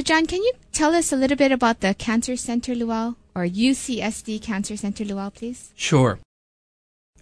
So, 0.00 0.04
John, 0.04 0.24
can 0.24 0.42
you 0.42 0.52
tell 0.72 0.94
us 0.94 1.12
a 1.12 1.16
little 1.16 1.36
bit 1.36 1.52
about 1.52 1.80
the 1.80 1.92
Cancer 1.92 2.34
Center 2.34 2.74
Luau 2.74 3.16
or 3.34 3.44
UCSD 3.44 4.40
Cancer 4.40 4.74
Center 4.74 5.04
Luau, 5.04 5.28
please? 5.28 5.74
Sure. 5.76 6.18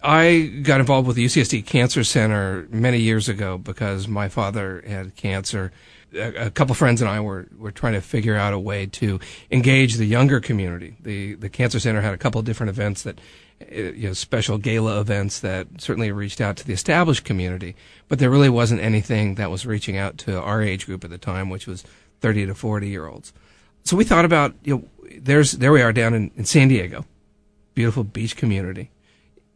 I 0.01 0.61
got 0.63 0.79
involved 0.79 1.05
with 1.05 1.17
the 1.17 1.25
UCSD 1.25 1.65
Cancer 1.65 2.05
Center 2.05 2.69
many 2.71 2.99
years 2.99 3.27
ago 3.27 3.57
because 3.57 4.07
my 4.07 4.29
father 4.29 4.81
had 4.87 5.17
cancer. 5.17 5.73
A, 6.13 6.45
a 6.45 6.49
couple 6.51 6.73
friends 6.73 7.01
and 7.01 7.09
I 7.09 7.19
were, 7.19 7.49
were 7.57 7.73
trying 7.73 7.95
to 7.95 8.01
figure 8.01 8.37
out 8.37 8.53
a 8.53 8.59
way 8.59 8.85
to 8.85 9.19
engage 9.51 9.95
the 9.95 10.05
younger 10.05 10.39
community. 10.39 10.95
The 11.01 11.33
the 11.33 11.49
Cancer 11.49 11.81
Center 11.81 11.99
had 11.99 12.13
a 12.13 12.17
couple 12.17 12.41
different 12.43 12.69
events 12.69 13.03
that, 13.03 13.19
uh, 13.61 13.75
you 13.75 14.07
know, 14.07 14.13
special 14.13 14.57
gala 14.57 15.01
events 15.01 15.41
that 15.41 15.67
certainly 15.79 16.13
reached 16.13 16.39
out 16.39 16.55
to 16.55 16.65
the 16.65 16.71
established 16.71 17.25
community, 17.25 17.75
but 18.07 18.19
there 18.19 18.29
really 18.29 18.47
wasn't 18.47 18.79
anything 18.79 19.35
that 19.35 19.51
was 19.51 19.65
reaching 19.65 19.97
out 19.97 20.17
to 20.19 20.39
our 20.39 20.61
age 20.61 20.85
group 20.85 21.03
at 21.03 21.09
the 21.09 21.17
time, 21.17 21.49
which 21.49 21.67
was 21.67 21.83
30 22.21 22.47
to 22.47 22.55
40 22.55 22.87
year 22.87 23.07
olds. 23.07 23.33
So 23.83 23.97
we 23.97 24.03
thought 24.03 24.25
about, 24.25 24.53
you 24.63 24.75
know, 24.75 25.09
there's, 25.19 25.53
there 25.53 25.71
we 25.71 25.81
are 25.81 25.93
down 25.93 26.13
in, 26.13 26.31
in 26.35 26.45
San 26.45 26.67
Diego, 26.67 27.05
beautiful 27.73 28.03
beach 28.03 28.35
community. 28.35 28.91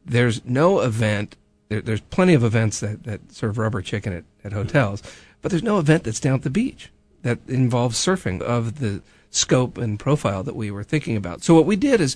There's 0.06 0.44
no 0.46 0.80
event, 0.80 1.36
there, 1.70 1.82
there's 1.82 2.02
plenty 2.02 2.34
of 2.34 2.44
events 2.44 2.80
that, 2.80 3.04
that 3.04 3.32
serve 3.32 3.58
rubber 3.58 3.82
chicken 3.82 4.14
at, 4.14 4.24
at 4.44 4.54
hotels, 4.54 5.04
but 5.42 5.52
there's 5.52 5.64
no 5.64 5.78
event 5.78 6.04
that's 6.04 6.20
down 6.20 6.36
at 6.36 6.42
the 6.44 6.50
beach 6.50 6.90
that 7.22 7.40
involves 7.48 7.98
surfing 7.98 8.42
of 8.42 8.80
the 8.80 9.02
scope 9.30 9.78
and 9.78 10.00
profile 10.00 10.44
that 10.44 10.56
we 10.56 10.70
were 10.72 10.84
thinking 10.84 11.16
about. 11.16 11.44
So 11.44 11.54
what 11.54 11.66
we 11.66 11.76
did 11.76 12.02
is 12.02 12.16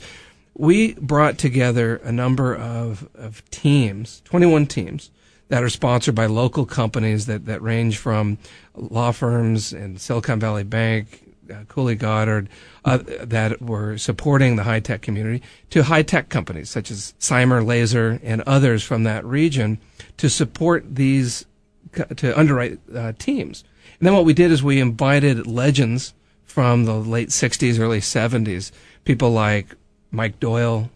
we 0.53 0.93
brought 0.95 1.37
together 1.37 1.97
a 1.97 2.11
number 2.11 2.55
of, 2.55 3.07
of 3.15 3.47
teams, 3.49 4.21
21 4.25 4.67
teams, 4.67 5.11
that 5.49 5.63
are 5.63 5.69
sponsored 5.69 6.15
by 6.15 6.25
local 6.25 6.65
companies 6.65 7.25
that, 7.25 7.45
that 7.45 7.61
range 7.61 7.97
from 7.97 8.37
law 8.75 9.11
firms 9.11 9.73
and 9.73 9.99
Silicon 9.99 10.39
Valley 10.39 10.63
Bank, 10.63 11.23
uh, 11.49 11.63
Cooley 11.67 11.95
Godward, 11.95 12.49
uh, 12.83 12.99
that 13.21 13.61
were 13.61 13.97
supporting 13.97 14.55
the 14.55 14.63
high 14.63 14.79
tech 14.79 15.01
community, 15.01 15.41
to 15.69 15.83
high 15.83 16.03
tech 16.03 16.29
companies 16.29 16.69
such 16.69 16.91
as 16.91 17.13
Cymer 17.19 17.63
Laser 17.63 18.19
and 18.23 18.41
others 18.41 18.83
from 18.83 19.03
that 19.03 19.23
region 19.25 19.79
to 20.17 20.29
support 20.29 20.95
these, 20.95 21.45
to 21.93 22.37
underwrite 22.37 22.79
uh, 22.93 23.13
teams. 23.17 23.63
And 23.99 24.05
then 24.05 24.13
what 24.13 24.25
we 24.25 24.33
did 24.33 24.51
is 24.51 24.61
we 24.61 24.79
invited 24.79 25.47
legends 25.47 26.13
from 26.45 26.85
the 26.85 26.95
late 26.95 27.29
60s, 27.29 27.79
early 27.79 27.99
70s, 27.99 28.71
people 29.05 29.31
like 29.31 29.75
Mike 30.11 30.39
Doyle, 30.39 30.89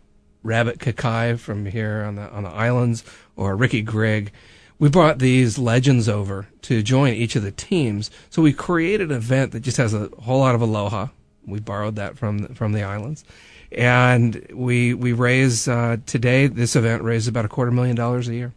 Rabbit 0.44 0.80
Kekai 0.80 1.38
from 1.38 1.66
here 1.68 2.04
on 2.04 2.16
the 2.16 2.30
on 2.32 2.44
the 2.44 2.50
islands, 2.50 3.04
or 3.42 3.56
Ricky 3.56 3.82
Grigg. 3.82 4.32
We 4.78 4.90
brought 4.90 5.20
these 5.20 5.58
legends 5.58 6.08
over 6.08 6.48
to 6.64 6.82
join 6.82 7.14
each 7.14 7.36
of 7.36 7.44
the 7.44 7.52
teams. 7.52 8.10
So 8.30 8.42
we 8.42 8.54
created 8.54 9.12
an 9.12 9.18
event 9.18 9.52
that 9.52 9.62
just 9.62 9.78
has 9.78 9.94
a 9.94 10.10
whole 10.20 10.40
lot 10.40 10.56
of 10.56 10.62
aloha. 10.62 11.08
We 11.46 11.60
borrowed 11.60 11.96
that 11.96 12.18
from 12.18 12.54
from 12.54 12.74
the 12.74 12.84
islands, 12.84 13.24
and 13.72 14.46
we 14.54 14.94
we 14.94 15.14
raise 15.14 15.68
uh, 15.68 15.98
today. 16.06 16.48
This 16.48 16.76
event 16.76 17.04
raised 17.04 17.28
about 17.28 17.46
a 17.46 17.48
quarter 17.48 17.72
million 17.72 17.96
dollars 17.96 18.28
a 18.28 18.36
year. 18.36 18.54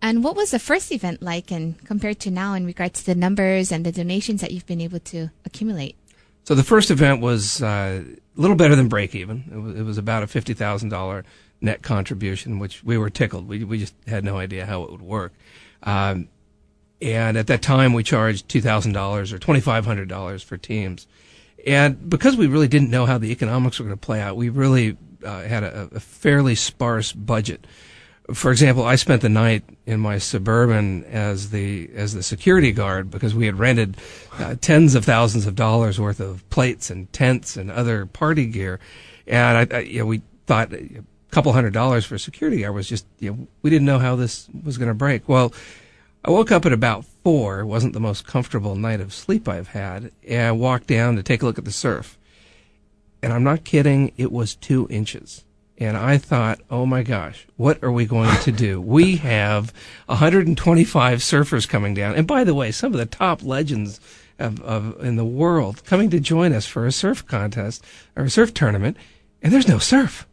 And 0.00 0.22
what 0.24 0.36
was 0.36 0.50
the 0.52 0.58
first 0.58 0.92
event 0.92 1.22
like, 1.22 1.50
and 1.50 1.76
compared 1.84 2.18
to 2.20 2.30
now, 2.30 2.54
in 2.54 2.64
regards 2.64 3.00
to 3.00 3.06
the 3.06 3.14
numbers 3.14 3.72
and 3.72 3.84
the 3.84 3.92
donations 3.92 4.40
that 4.40 4.52
you've 4.52 4.66
been 4.66 4.80
able 4.80 5.00
to 5.00 5.28
accumulate? 5.44 5.96
So 6.44 6.54
the 6.54 6.64
first 6.64 6.90
event 6.90 7.20
was 7.20 7.60
uh, 7.62 8.04
a 8.06 8.40
little 8.40 8.56
better 8.56 8.76
than 8.76 8.88
break 8.88 9.14
even. 9.14 9.44
It 9.52 9.58
was, 9.58 9.76
it 9.80 9.82
was 9.82 9.98
about 9.98 10.22
a 10.22 10.26
fifty 10.26 10.54
thousand 10.54 10.88
dollar 10.88 11.24
net 11.60 11.82
contribution, 11.82 12.58
which 12.58 12.84
we 12.84 12.98
were 12.98 13.10
tickled. 13.10 13.48
We 13.48 13.64
we 13.64 13.78
just 13.78 13.94
had 14.06 14.24
no 14.24 14.38
idea 14.38 14.66
how 14.66 14.82
it 14.84 14.90
would 14.90 15.02
work. 15.02 15.32
Um, 15.82 16.28
and 17.00 17.36
at 17.36 17.46
that 17.46 17.62
time, 17.62 17.92
we 17.92 18.02
charged 18.02 18.48
two 18.48 18.60
thousand 18.60 18.92
dollars 18.92 19.32
or 19.32 19.38
twenty 19.38 19.60
five 19.60 19.84
hundred 19.84 20.08
dollars 20.08 20.42
for 20.42 20.56
teams. 20.56 21.06
And 21.66 22.08
because 22.08 22.36
we 22.36 22.46
really 22.46 22.68
didn't 22.68 22.90
know 22.90 23.06
how 23.06 23.18
the 23.18 23.32
economics 23.32 23.78
were 23.78 23.86
going 23.86 23.98
to 23.98 24.06
play 24.06 24.20
out, 24.20 24.36
we 24.36 24.48
really 24.48 24.96
uh, 25.24 25.42
had 25.42 25.64
a, 25.64 25.88
a 25.92 26.00
fairly 26.00 26.54
sparse 26.54 27.12
budget. 27.12 27.66
For 28.32 28.52
example, 28.52 28.84
I 28.84 28.96
spent 28.96 29.22
the 29.22 29.28
night 29.28 29.64
in 29.86 30.00
my 30.00 30.18
suburban 30.18 31.04
as 31.04 31.50
the 31.50 31.90
as 31.94 32.14
the 32.14 32.22
security 32.22 32.72
guard 32.72 33.10
because 33.10 33.34
we 33.34 33.46
had 33.46 33.58
rented 33.58 33.96
uh, 34.38 34.54
tens 34.60 34.94
of 34.94 35.04
thousands 35.04 35.46
of 35.46 35.54
dollars 35.54 35.98
worth 35.98 36.20
of 36.20 36.48
plates 36.50 36.90
and 36.90 37.10
tents 37.12 37.56
and 37.56 37.70
other 37.70 38.06
party 38.06 38.46
gear, 38.46 38.80
and 39.26 39.72
I, 39.72 39.76
I 39.76 39.80
you 39.80 40.00
know, 40.00 40.06
we 40.06 40.22
thought 40.46 40.72
a 40.72 41.02
couple 41.30 41.52
hundred 41.52 41.72
dollars 41.72 42.04
for 42.04 42.18
security 42.18 42.62
guard 42.62 42.74
was 42.74 42.88
just 42.88 43.06
you 43.18 43.30
know 43.30 43.48
we 43.62 43.70
didn't 43.70 43.86
know 43.86 43.98
how 43.98 44.16
this 44.16 44.48
was 44.64 44.78
going 44.78 44.88
to 44.88 44.94
break. 44.94 45.28
Well, 45.28 45.52
I 46.24 46.30
woke 46.30 46.50
up 46.50 46.66
at 46.66 46.72
about 46.72 47.04
four. 47.04 47.60
It 47.60 47.66
wasn't 47.66 47.92
the 47.92 48.00
most 48.00 48.26
comfortable 48.26 48.76
night 48.76 49.00
of 49.00 49.14
sleep 49.14 49.48
I've 49.48 49.68
had, 49.68 50.10
and 50.26 50.42
I 50.42 50.52
walked 50.52 50.86
down 50.86 51.16
to 51.16 51.22
take 51.22 51.42
a 51.42 51.46
look 51.46 51.58
at 51.58 51.64
the 51.64 51.72
surf, 51.72 52.18
and 53.22 53.32
I'm 53.32 53.44
not 53.44 53.64
kidding. 53.64 54.12
It 54.16 54.32
was 54.32 54.54
two 54.54 54.86
inches. 54.90 55.44
And 55.80 55.96
I 55.96 56.18
thought, 56.18 56.60
oh 56.70 56.86
my 56.86 57.04
gosh, 57.04 57.46
what 57.56 57.82
are 57.84 57.92
we 57.92 58.04
going 58.04 58.36
to 58.40 58.50
do? 58.50 58.80
we 58.96 59.16
have 59.18 59.72
125 60.06 61.18
surfers 61.20 61.68
coming 61.68 61.94
down. 61.94 62.16
And 62.16 62.26
by 62.26 62.42
the 62.42 62.54
way, 62.54 62.72
some 62.72 62.92
of 62.92 62.98
the 62.98 63.06
top 63.06 63.44
legends 63.44 64.00
of, 64.40 64.60
of, 64.62 65.00
in 65.04 65.14
the 65.14 65.24
world 65.24 65.84
coming 65.84 66.10
to 66.10 66.18
join 66.18 66.52
us 66.52 66.66
for 66.66 66.84
a 66.84 66.92
surf 66.92 67.24
contest 67.26 67.84
or 68.16 68.24
a 68.24 68.30
surf 68.30 68.52
tournament. 68.54 68.96
And 69.40 69.52
there's 69.52 69.68
no 69.68 69.78
surf. 69.78 70.26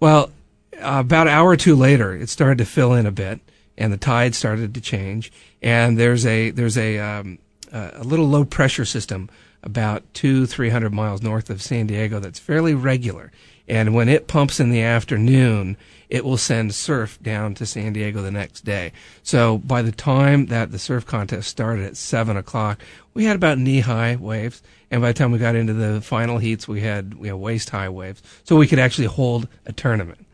Well, 0.00 0.32
about 0.80 1.26
an 1.28 1.34
hour 1.34 1.50
or 1.50 1.56
two 1.56 1.76
later, 1.76 2.16
it 2.16 2.28
started 2.28 2.58
to 2.58 2.64
fill 2.64 2.94
in 2.94 3.06
a 3.06 3.12
bit 3.12 3.40
and 3.76 3.92
the 3.92 3.98
tide 3.98 4.34
started 4.34 4.74
to 4.74 4.80
change. 4.80 5.30
And 5.62 5.98
there's 5.98 6.26
a, 6.26 6.50
there's 6.50 6.78
a, 6.78 6.98
um, 6.98 7.38
a 7.72 8.02
little 8.02 8.26
low 8.26 8.44
pressure 8.44 8.84
system 8.84 9.28
about 9.62 10.02
two, 10.14 10.46
three 10.46 10.70
hundred 10.70 10.92
miles 10.92 11.22
north 11.22 11.50
of 11.50 11.62
San 11.62 11.86
Diego 11.86 12.18
that's 12.18 12.38
fairly 12.38 12.74
regular. 12.74 13.30
And 13.68 13.94
when 13.94 14.08
it 14.08 14.26
pumps 14.26 14.58
in 14.60 14.70
the 14.70 14.82
afternoon, 14.82 15.76
it 16.08 16.24
will 16.24 16.36
send 16.36 16.74
surf 16.74 17.18
down 17.22 17.54
to 17.54 17.66
San 17.66 17.92
Diego 17.92 18.20
the 18.20 18.32
next 18.32 18.64
day. 18.64 18.92
So 19.22 19.58
by 19.58 19.82
the 19.82 19.92
time 19.92 20.46
that 20.46 20.72
the 20.72 20.78
surf 20.78 21.06
contest 21.06 21.48
started 21.48 21.84
at 21.84 21.96
seven 21.96 22.36
o'clock, 22.36 22.80
we 23.14 23.24
had 23.24 23.36
about 23.36 23.58
knee 23.58 23.80
high 23.80 24.16
waves. 24.16 24.62
And 24.90 25.00
by 25.00 25.12
the 25.12 25.18
time 25.18 25.30
we 25.30 25.38
got 25.38 25.54
into 25.54 25.72
the 25.72 26.00
final 26.00 26.38
heats, 26.38 26.66
we 26.66 26.80
had, 26.80 27.14
we 27.14 27.28
had 27.28 27.36
waist 27.36 27.70
high 27.70 27.88
waves. 27.88 28.22
So 28.42 28.56
we 28.56 28.66
could 28.66 28.80
actually 28.80 29.06
hold 29.06 29.46
a 29.66 29.72
tournament. 29.72 30.26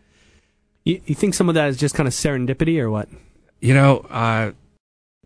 You, 0.85 1.03
you 1.05 1.15
think 1.15 1.35
some 1.35 1.51
of 1.51 1.55
that 1.57 1.69
is 1.69 1.77
just 1.77 1.95
kind 1.95 2.07
of 2.07 2.15
serendipity 2.15 2.81
or 2.81 2.91
what? 2.91 3.09
You 3.61 3.75
know, 3.75 3.99
uh, 4.09 4.53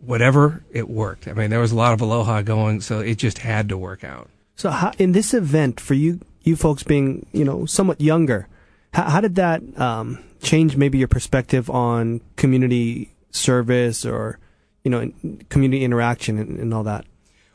whatever 0.01 0.63
it 0.71 0.89
worked. 0.89 1.27
I 1.27 1.33
mean, 1.33 1.49
there 1.49 1.59
was 1.59 1.71
a 1.71 1.75
lot 1.75 1.93
of 1.93 2.01
aloha 2.01 2.41
going, 2.41 2.81
so 2.81 2.99
it 2.99 3.15
just 3.15 3.37
had 3.37 3.69
to 3.69 3.77
work 3.77 4.03
out. 4.03 4.29
So, 4.55 4.69
how, 4.69 4.91
in 4.97 5.13
this 5.13 5.33
event, 5.33 5.79
for 5.79 5.93
you, 5.93 6.19
you 6.43 6.55
folks 6.55 6.83
being, 6.83 7.25
you 7.31 7.45
know, 7.45 7.65
somewhat 7.65 8.01
younger, 8.01 8.47
how, 8.93 9.03
how 9.03 9.21
did 9.21 9.35
that 9.35 9.61
um, 9.79 10.19
change 10.41 10.75
maybe 10.75 10.97
your 10.97 11.07
perspective 11.07 11.69
on 11.69 12.21
community 12.35 13.11
service 13.31 14.05
or, 14.05 14.39
you 14.83 14.91
know, 14.91 15.11
community 15.49 15.83
interaction 15.83 16.37
and, 16.37 16.59
and 16.59 16.73
all 16.73 16.83
that? 16.83 17.05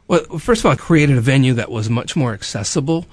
Well, 0.09 0.23
first 0.39 0.61
of 0.61 0.67
all, 0.67 0.73
I 0.73 0.77
created 0.77 1.19
a 1.19 1.21
venue 1.21 1.55
that 1.55 1.71
was 1.71 1.91
much 1.91 2.17
more 2.17 2.33
accessible. 2.33 3.07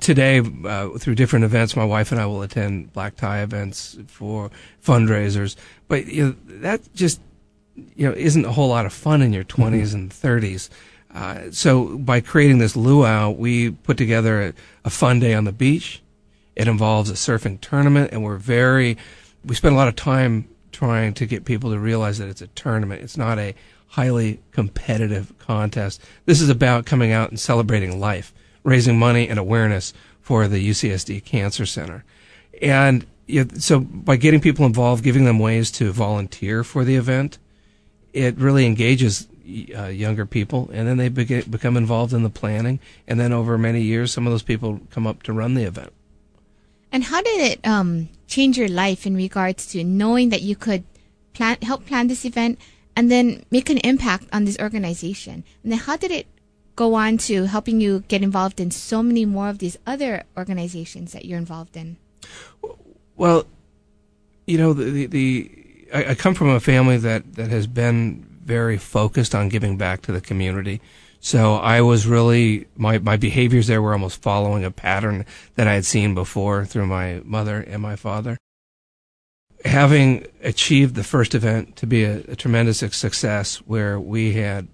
Today, 0.00 0.40
uh, 0.64 0.90
through 0.90 1.16
different 1.16 1.44
events, 1.44 1.74
my 1.74 1.84
wife 1.84 2.12
and 2.12 2.20
I 2.20 2.26
will 2.26 2.42
attend 2.42 2.92
black 2.92 3.16
tie 3.16 3.42
events 3.42 3.98
for 4.06 4.50
fundraisers. 4.82 5.56
But 5.88 6.06
you 6.06 6.24
know, 6.24 6.36
that 6.60 6.80
just 6.94 7.20
you 7.96 8.08
know 8.08 8.14
isn't 8.14 8.44
a 8.44 8.52
whole 8.52 8.68
lot 8.68 8.86
of 8.86 8.92
fun 8.92 9.22
in 9.22 9.32
your 9.32 9.42
20s 9.42 9.88
mm-hmm. 9.88 9.96
and 9.96 10.10
30s. 10.10 10.68
Uh, 11.12 11.50
so 11.50 11.96
by 11.98 12.20
creating 12.20 12.58
this 12.58 12.76
luau, 12.76 13.30
we 13.30 13.70
put 13.70 13.96
together 13.96 14.42
a, 14.42 14.54
a, 14.84 14.90
fun 14.90 15.18
day 15.18 15.32
on 15.32 15.44
the 15.44 15.52
beach. 15.52 16.02
It 16.54 16.68
involves 16.68 17.08
a 17.08 17.14
surfing 17.14 17.60
tournament, 17.60 18.10
and 18.12 18.22
we're 18.22 18.36
very 18.36 18.98
we 19.44 19.54
spend 19.54 19.74
a 19.74 19.78
lot 19.78 19.88
of 19.88 19.96
time 19.96 20.48
trying 20.72 21.14
to 21.14 21.26
get 21.26 21.44
people 21.44 21.70
to 21.70 21.78
realize 21.78 22.18
that 22.18 22.28
it's 22.28 22.42
a 22.42 22.46
tournament. 22.48 23.02
It's 23.02 23.16
not 23.16 23.38
a 23.38 23.54
highly 23.88 24.40
competitive 24.52 25.32
contest. 25.38 26.02
This 26.26 26.40
is 26.40 26.50
about 26.50 26.86
coming 26.86 27.12
out 27.12 27.30
and 27.30 27.40
celebrating 27.40 27.98
life, 27.98 28.34
raising 28.62 28.98
money 28.98 29.28
and 29.28 29.38
awareness 29.38 29.94
for 30.20 30.46
the 30.46 30.68
UCSD 30.68 31.24
Cancer 31.24 31.64
Center. 31.64 32.04
And 32.60 33.06
you 33.26 33.44
know, 33.44 33.50
so 33.58 33.80
by 33.80 34.16
getting 34.16 34.40
people 34.40 34.66
involved, 34.66 35.04
giving 35.04 35.24
them 35.24 35.38
ways 35.38 35.70
to 35.72 35.90
volunteer 35.90 36.64
for 36.64 36.84
the 36.84 36.96
event, 36.96 37.38
it 38.12 38.36
really 38.38 38.66
engages 38.66 39.26
uh, 39.76 39.86
younger 39.86 40.26
people, 40.26 40.68
and 40.72 40.86
then 40.86 40.96
they 40.96 41.08
be- 41.08 41.42
become 41.42 41.76
involved 41.76 42.12
in 42.12 42.22
the 42.22 42.30
planning. 42.30 42.80
And 43.06 43.18
then 43.18 43.32
over 43.32 43.56
many 43.58 43.82
years, 43.82 44.12
some 44.12 44.26
of 44.26 44.32
those 44.32 44.42
people 44.42 44.80
come 44.90 45.06
up 45.06 45.22
to 45.24 45.32
run 45.32 45.54
the 45.54 45.64
event. 45.64 45.92
And 46.90 47.04
how 47.04 47.22
did 47.22 47.40
it 47.40 47.66
um, 47.66 48.08
change 48.26 48.56
your 48.56 48.68
life 48.68 49.06
in 49.06 49.14
regards 49.14 49.66
to 49.72 49.84
knowing 49.84 50.30
that 50.30 50.42
you 50.42 50.56
could 50.56 50.84
plan, 51.34 51.58
help 51.62 51.86
plan 51.86 52.08
this 52.08 52.24
event, 52.24 52.58
and 52.96 53.10
then 53.10 53.44
make 53.50 53.70
an 53.70 53.78
impact 53.78 54.26
on 54.32 54.44
this 54.44 54.58
organization? 54.58 55.44
And 55.62 55.72
then 55.72 55.78
how 55.78 55.96
did 55.96 56.10
it 56.10 56.26
go 56.76 56.94
on 56.94 57.18
to 57.18 57.44
helping 57.44 57.80
you 57.80 58.04
get 58.08 58.22
involved 58.22 58.60
in 58.60 58.70
so 58.70 59.02
many 59.02 59.24
more 59.24 59.48
of 59.48 59.58
these 59.58 59.76
other 59.86 60.22
organizations 60.36 61.12
that 61.12 61.24
you're 61.24 61.38
involved 61.38 61.76
in? 61.76 61.96
Well, 63.16 63.46
you 64.46 64.58
know, 64.58 64.72
the, 64.72 64.84
the, 64.84 65.06
the 65.06 65.50
I, 65.92 66.10
I, 66.10 66.14
come 66.14 66.34
from 66.34 66.48
a 66.48 66.60
family 66.60 66.96
that, 66.98 67.34
that 67.34 67.50
has 67.50 67.66
been 67.66 68.27
very 68.48 68.78
focused 68.78 69.34
on 69.34 69.50
giving 69.50 69.76
back 69.76 70.00
to 70.02 70.10
the 70.10 70.22
community. 70.22 70.80
So 71.20 71.56
I 71.56 71.82
was 71.82 72.06
really 72.06 72.66
my 72.76 72.98
my 72.98 73.16
behaviors 73.16 73.66
there 73.66 73.82
were 73.82 73.92
almost 73.92 74.22
following 74.22 74.64
a 74.64 74.70
pattern 74.70 75.26
that 75.56 75.68
I 75.68 75.74
had 75.74 75.84
seen 75.84 76.14
before 76.14 76.64
through 76.64 76.86
my 76.86 77.20
mother 77.24 77.60
and 77.60 77.82
my 77.82 77.96
father. 77.96 78.38
Having 79.64 80.26
achieved 80.42 80.94
the 80.94 81.04
first 81.04 81.34
event 81.34 81.76
to 81.76 81.86
be 81.86 82.04
a, 82.04 82.18
a 82.28 82.36
tremendous 82.36 82.78
success, 82.78 83.56
where 83.66 84.00
we 84.00 84.32
had 84.32 84.68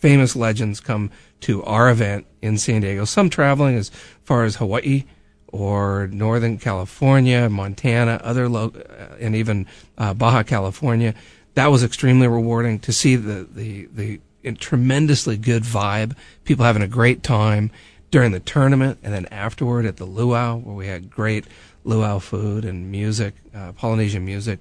famous 0.00 0.34
legends 0.36 0.80
come 0.80 1.10
to 1.40 1.62
our 1.62 1.88
event 1.88 2.26
in 2.42 2.58
San 2.58 2.80
Diego, 2.82 3.04
some 3.04 3.30
traveling 3.30 3.76
as 3.76 3.90
far 4.24 4.44
as 4.44 4.56
Hawaii 4.56 5.04
or 5.46 6.08
Northern 6.08 6.58
California, 6.58 7.48
Montana, 7.48 8.20
other 8.24 8.48
lo- 8.48 8.72
uh, 8.74 9.16
and 9.20 9.36
even 9.36 9.66
uh, 9.96 10.12
Baja 10.12 10.42
California. 10.42 11.14
That 11.54 11.66
was 11.66 11.84
extremely 11.84 12.28
rewarding 12.28 12.78
to 12.80 12.92
see 12.92 13.16
the 13.16 13.46
the 13.50 13.88
the 13.92 14.20
tremendously 14.58 15.36
good 15.36 15.62
vibe, 15.62 16.16
people 16.44 16.64
having 16.64 16.82
a 16.82 16.88
great 16.88 17.22
time 17.22 17.70
during 18.10 18.32
the 18.32 18.40
tournament, 18.40 18.98
and 19.02 19.12
then 19.12 19.26
afterward 19.30 19.86
at 19.86 19.96
the 19.96 20.04
luau 20.04 20.56
where 20.56 20.74
we 20.74 20.86
had 20.86 21.10
great 21.10 21.46
luau 21.84 22.18
food 22.18 22.64
and 22.64 22.90
music, 22.90 23.34
uh, 23.54 23.72
Polynesian 23.72 24.24
music. 24.24 24.60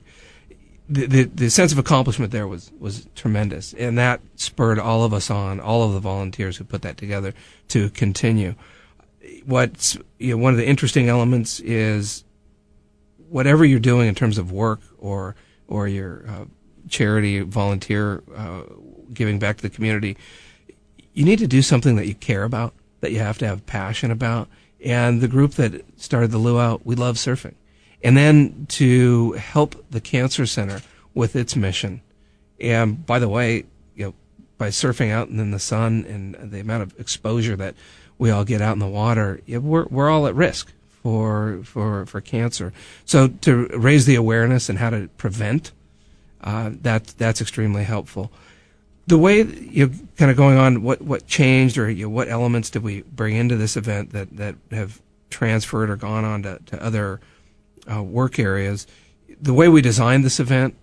The, 0.90 1.06
the, 1.06 1.24
the 1.24 1.50
sense 1.50 1.72
of 1.72 1.78
accomplishment 1.78 2.32
there 2.32 2.48
was 2.48 2.72
was 2.80 3.08
tremendous, 3.16 3.74
and 3.74 3.98
that 3.98 4.22
spurred 4.36 4.80
all 4.80 5.04
of 5.04 5.14
us 5.14 5.30
on, 5.30 5.60
all 5.60 5.84
of 5.84 5.94
the 5.94 6.00
volunteers 6.00 6.58
who 6.58 6.66
put 6.66 6.82
that 6.82 6.98
together, 6.98 7.34
to 7.70 7.90
continue 7.92 8.56
what's 9.46 9.98
you 10.20 10.32
know, 10.32 10.38
one 10.38 10.54
of 10.54 10.58
the 10.58 10.68
interesting 10.68 11.10
elements 11.10 11.60
is 11.62 12.24
whatever 13.30 13.64
you're 13.64 13.80
doing 13.80 14.08
in 14.08 14.16
terms 14.16 14.38
of 14.38 14.52
work 14.52 14.82
or 14.98 15.36
or 15.68 15.88
your 15.88 16.26
uh, 16.28 16.46
charity 16.92 17.40
volunteer 17.40 18.22
uh, 18.36 18.62
giving 19.14 19.40
back 19.40 19.58
to 19.58 19.64
the 19.64 19.70
community, 19.70 20.18
you 21.14 21.26
need 21.26 21.40
to 21.40 21.48
do 21.48 21.62
something 21.62 21.96
that 21.96 22.08
you 22.08 22.16
care 22.16 22.44
about, 22.44 22.74
that 23.00 23.12
you 23.12 23.20
have 23.20 23.38
to 23.40 23.48
have 23.48 23.66
passion 23.66 24.12
about. 24.12 24.48
And 24.84 25.22
the 25.22 25.28
group 25.28 25.54
that 25.54 26.00
started 26.00 26.32
the 26.32 26.38
luau, 26.38 26.80
we 26.84 26.96
love 26.96 27.16
surfing, 27.16 27.56
and 28.04 28.18
then 28.18 28.66
to 28.70 29.34
help 29.34 29.76
the 29.92 30.02
cancer 30.02 30.46
center 30.46 30.82
with 31.14 31.36
its 31.36 31.56
mission. 31.56 32.02
And 32.60 33.06
by 33.06 33.20
the 33.20 33.30
way, 33.30 33.66
you 33.96 34.06
know, 34.06 34.14
by 34.58 34.70
surfing 34.70 35.12
out 35.12 35.30
in 35.30 35.52
the 35.52 35.60
sun 35.60 36.06
and 36.08 36.52
the 36.52 36.60
amount 36.60 36.84
of 36.84 37.00
exposure 37.00 37.56
that 37.56 37.76
we 38.18 38.30
all 38.30 38.44
get 38.44 38.62
out 38.62 38.74
in 38.74 38.80
the 38.80 38.88
water, 38.88 39.42
we're 39.48 39.86
we're 39.86 40.10
all 40.10 40.28
at 40.28 40.36
risk 40.36 40.72
for 40.90 41.62
for 41.64 42.06
for 42.06 42.22
cancer. 42.22 42.72
So 43.06 43.28
to 43.28 43.68
raise 43.74 44.06
the 44.06 44.16
awareness 44.16 44.70
and 44.70 44.78
how 44.78 44.92
to 44.92 45.10
prevent, 45.18 45.72
uh, 46.44 46.72
that 46.82 47.08
that's 47.18 47.42
extremely 47.42 47.84
helpful. 47.84 48.32
The 49.08 49.18
way 49.18 49.44
you 49.44 49.92
kind 50.18 50.32
of 50.32 50.38
going 50.38 50.58
on, 50.58 50.84
what 50.84 51.02
what 51.02 51.28
changed 51.28 51.78
or 51.78 51.90
you 51.90 52.06
know, 52.06 52.10
what 52.10 52.28
elements 52.28 52.70
did 52.70 52.84
we 52.84 53.02
bring 53.02 53.36
into 53.36 53.56
this 53.56 53.76
event 53.76 54.12
that 54.12 54.36
that 54.38 54.56
have 54.72 55.02
transferred 55.30 55.90
or 55.90 55.96
gone 55.96 56.26
on 56.26 56.44
to, 56.44 56.60
to 56.68 56.84
other 56.84 57.20
uh, 57.92 58.04
work 58.04 58.40
areas? 58.40 58.88
The 59.42 59.54
way 59.54 59.68
we 59.68 59.82
designed 59.82 60.24
this 60.24 60.40
event 60.40 60.76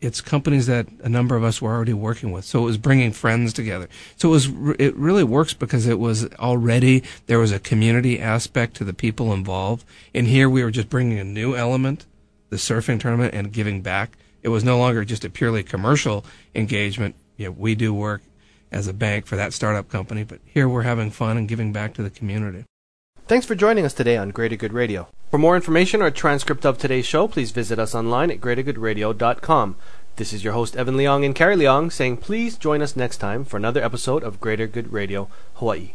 it's 0.00 0.20
companies 0.20 0.66
that 0.66 0.86
a 1.02 1.08
number 1.08 1.34
of 1.36 1.42
us 1.42 1.60
were 1.60 1.72
already 1.72 1.92
working 1.92 2.30
with. 2.30 2.44
So 2.44 2.60
it 2.60 2.66
was 2.66 2.78
bringing 2.78 3.12
friends 3.12 3.52
together. 3.52 3.88
So 4.16 4.28
it 4.28 4.32
was, 4.32 4.46
it 4.78 4.94
really 4.96 5.24
works 5.24 5.54
because 5.54 5.86
it 5.86 5.98
was 5.98 6.32
already, 6.34 7.02
there 7.26 7.38
was 7.38 7.50
a 7.50 7.58
community 7.58 8.20
aspect 8.20 8.76
to 8.76 8.84
the 8.84 8.94
people 8.94 9.32
involved. 9.32 9.84
And 10.14 10.26
here 10.26 10.48
we 10.48 10.62
were 10.62 10.70
just 10.70 10.88
bringing 10.88 11.18
a 11.18 11.24
new 11.24 11.56
element, 11.56 12.06
the 12.48 12.56
surfing 12.56 13.00
tournament 13.00 13.34
and 13.34 13.52
giving 13.52 13.82
back. 13.82 14.16
It 14.42 14.48
was 14.48 14.64
no 14.64 14.78
longer 14.78 15.04
just 15.04 15.24
a 15.24 15.30
purely 15.30 15.62
commercial 15.62 16.24
engagement. 16.54 17.14
You 17.36 17.46
know, 17.46 17.50
we 17.52 17.74
do 17.74 17.92
work 17.92 18.22
as 18.70 18.86
a 18.86 18.92
bank 18.92 19.26
for 19.26 19.36
that 19.36 19.52
startup 19.52 19.88
company, 19.88 20.24
but 20.24 20.40
here 20.44 20.68
we're 20.68 20.82
having 20.82 21.10
fun 21.10 21.36
and 21.36 21.48
giving 21.48 21.72
back 21.72 21.94
to 21.94 22.02
the 22.02 22.10
community. 22.10 22.64
Thanks 23.26 23.46
for 23.46 23.54
joining 23.54 23.84
us 23.84 23.92
today 23.92 24.16
on 24.16 24.30
Greater 24.30 24.56
Good 24.56 24.72
Radio. 24.72 25.08
For 25.30 25.38
more 25.38 25.56
information 25.56 26.00
or 26.00 26.06
a 26.06 26.10
transcript 26.10 26.64
of 26.64 26.78
today's 26.78 27.04
show, 27.04 27.28
please 27.28 27.50
visit 27.50 27.78
us 27.78 27.94
online 27.94 28.30
at 28.30 28.40
greatergoodradio.com. 28.40 29.76
This 30.16 30.32
is 30.32 30.42
your 30.42 30.54
host, 30.54 30.76
Evan 30.76 30.96
Leong 30.96 31.24
and 31.24 31.34
Carrie 31.34 31.56
Leong, 31.56 31.92
saying 31.92 32.16
please 32.16 32.56
join 32.56 32.80
us 32.80 32.96
next 32.96 33.18
time 33.18 33.44
for 33.44 33.56
another 33.56 33.84
episode 33.84 34.22
of 34.22 34.40
Greater 34.40 34.66
Good 34.66 34.92
Radio 34.92 35.28
Hawaii. 35.54 35.92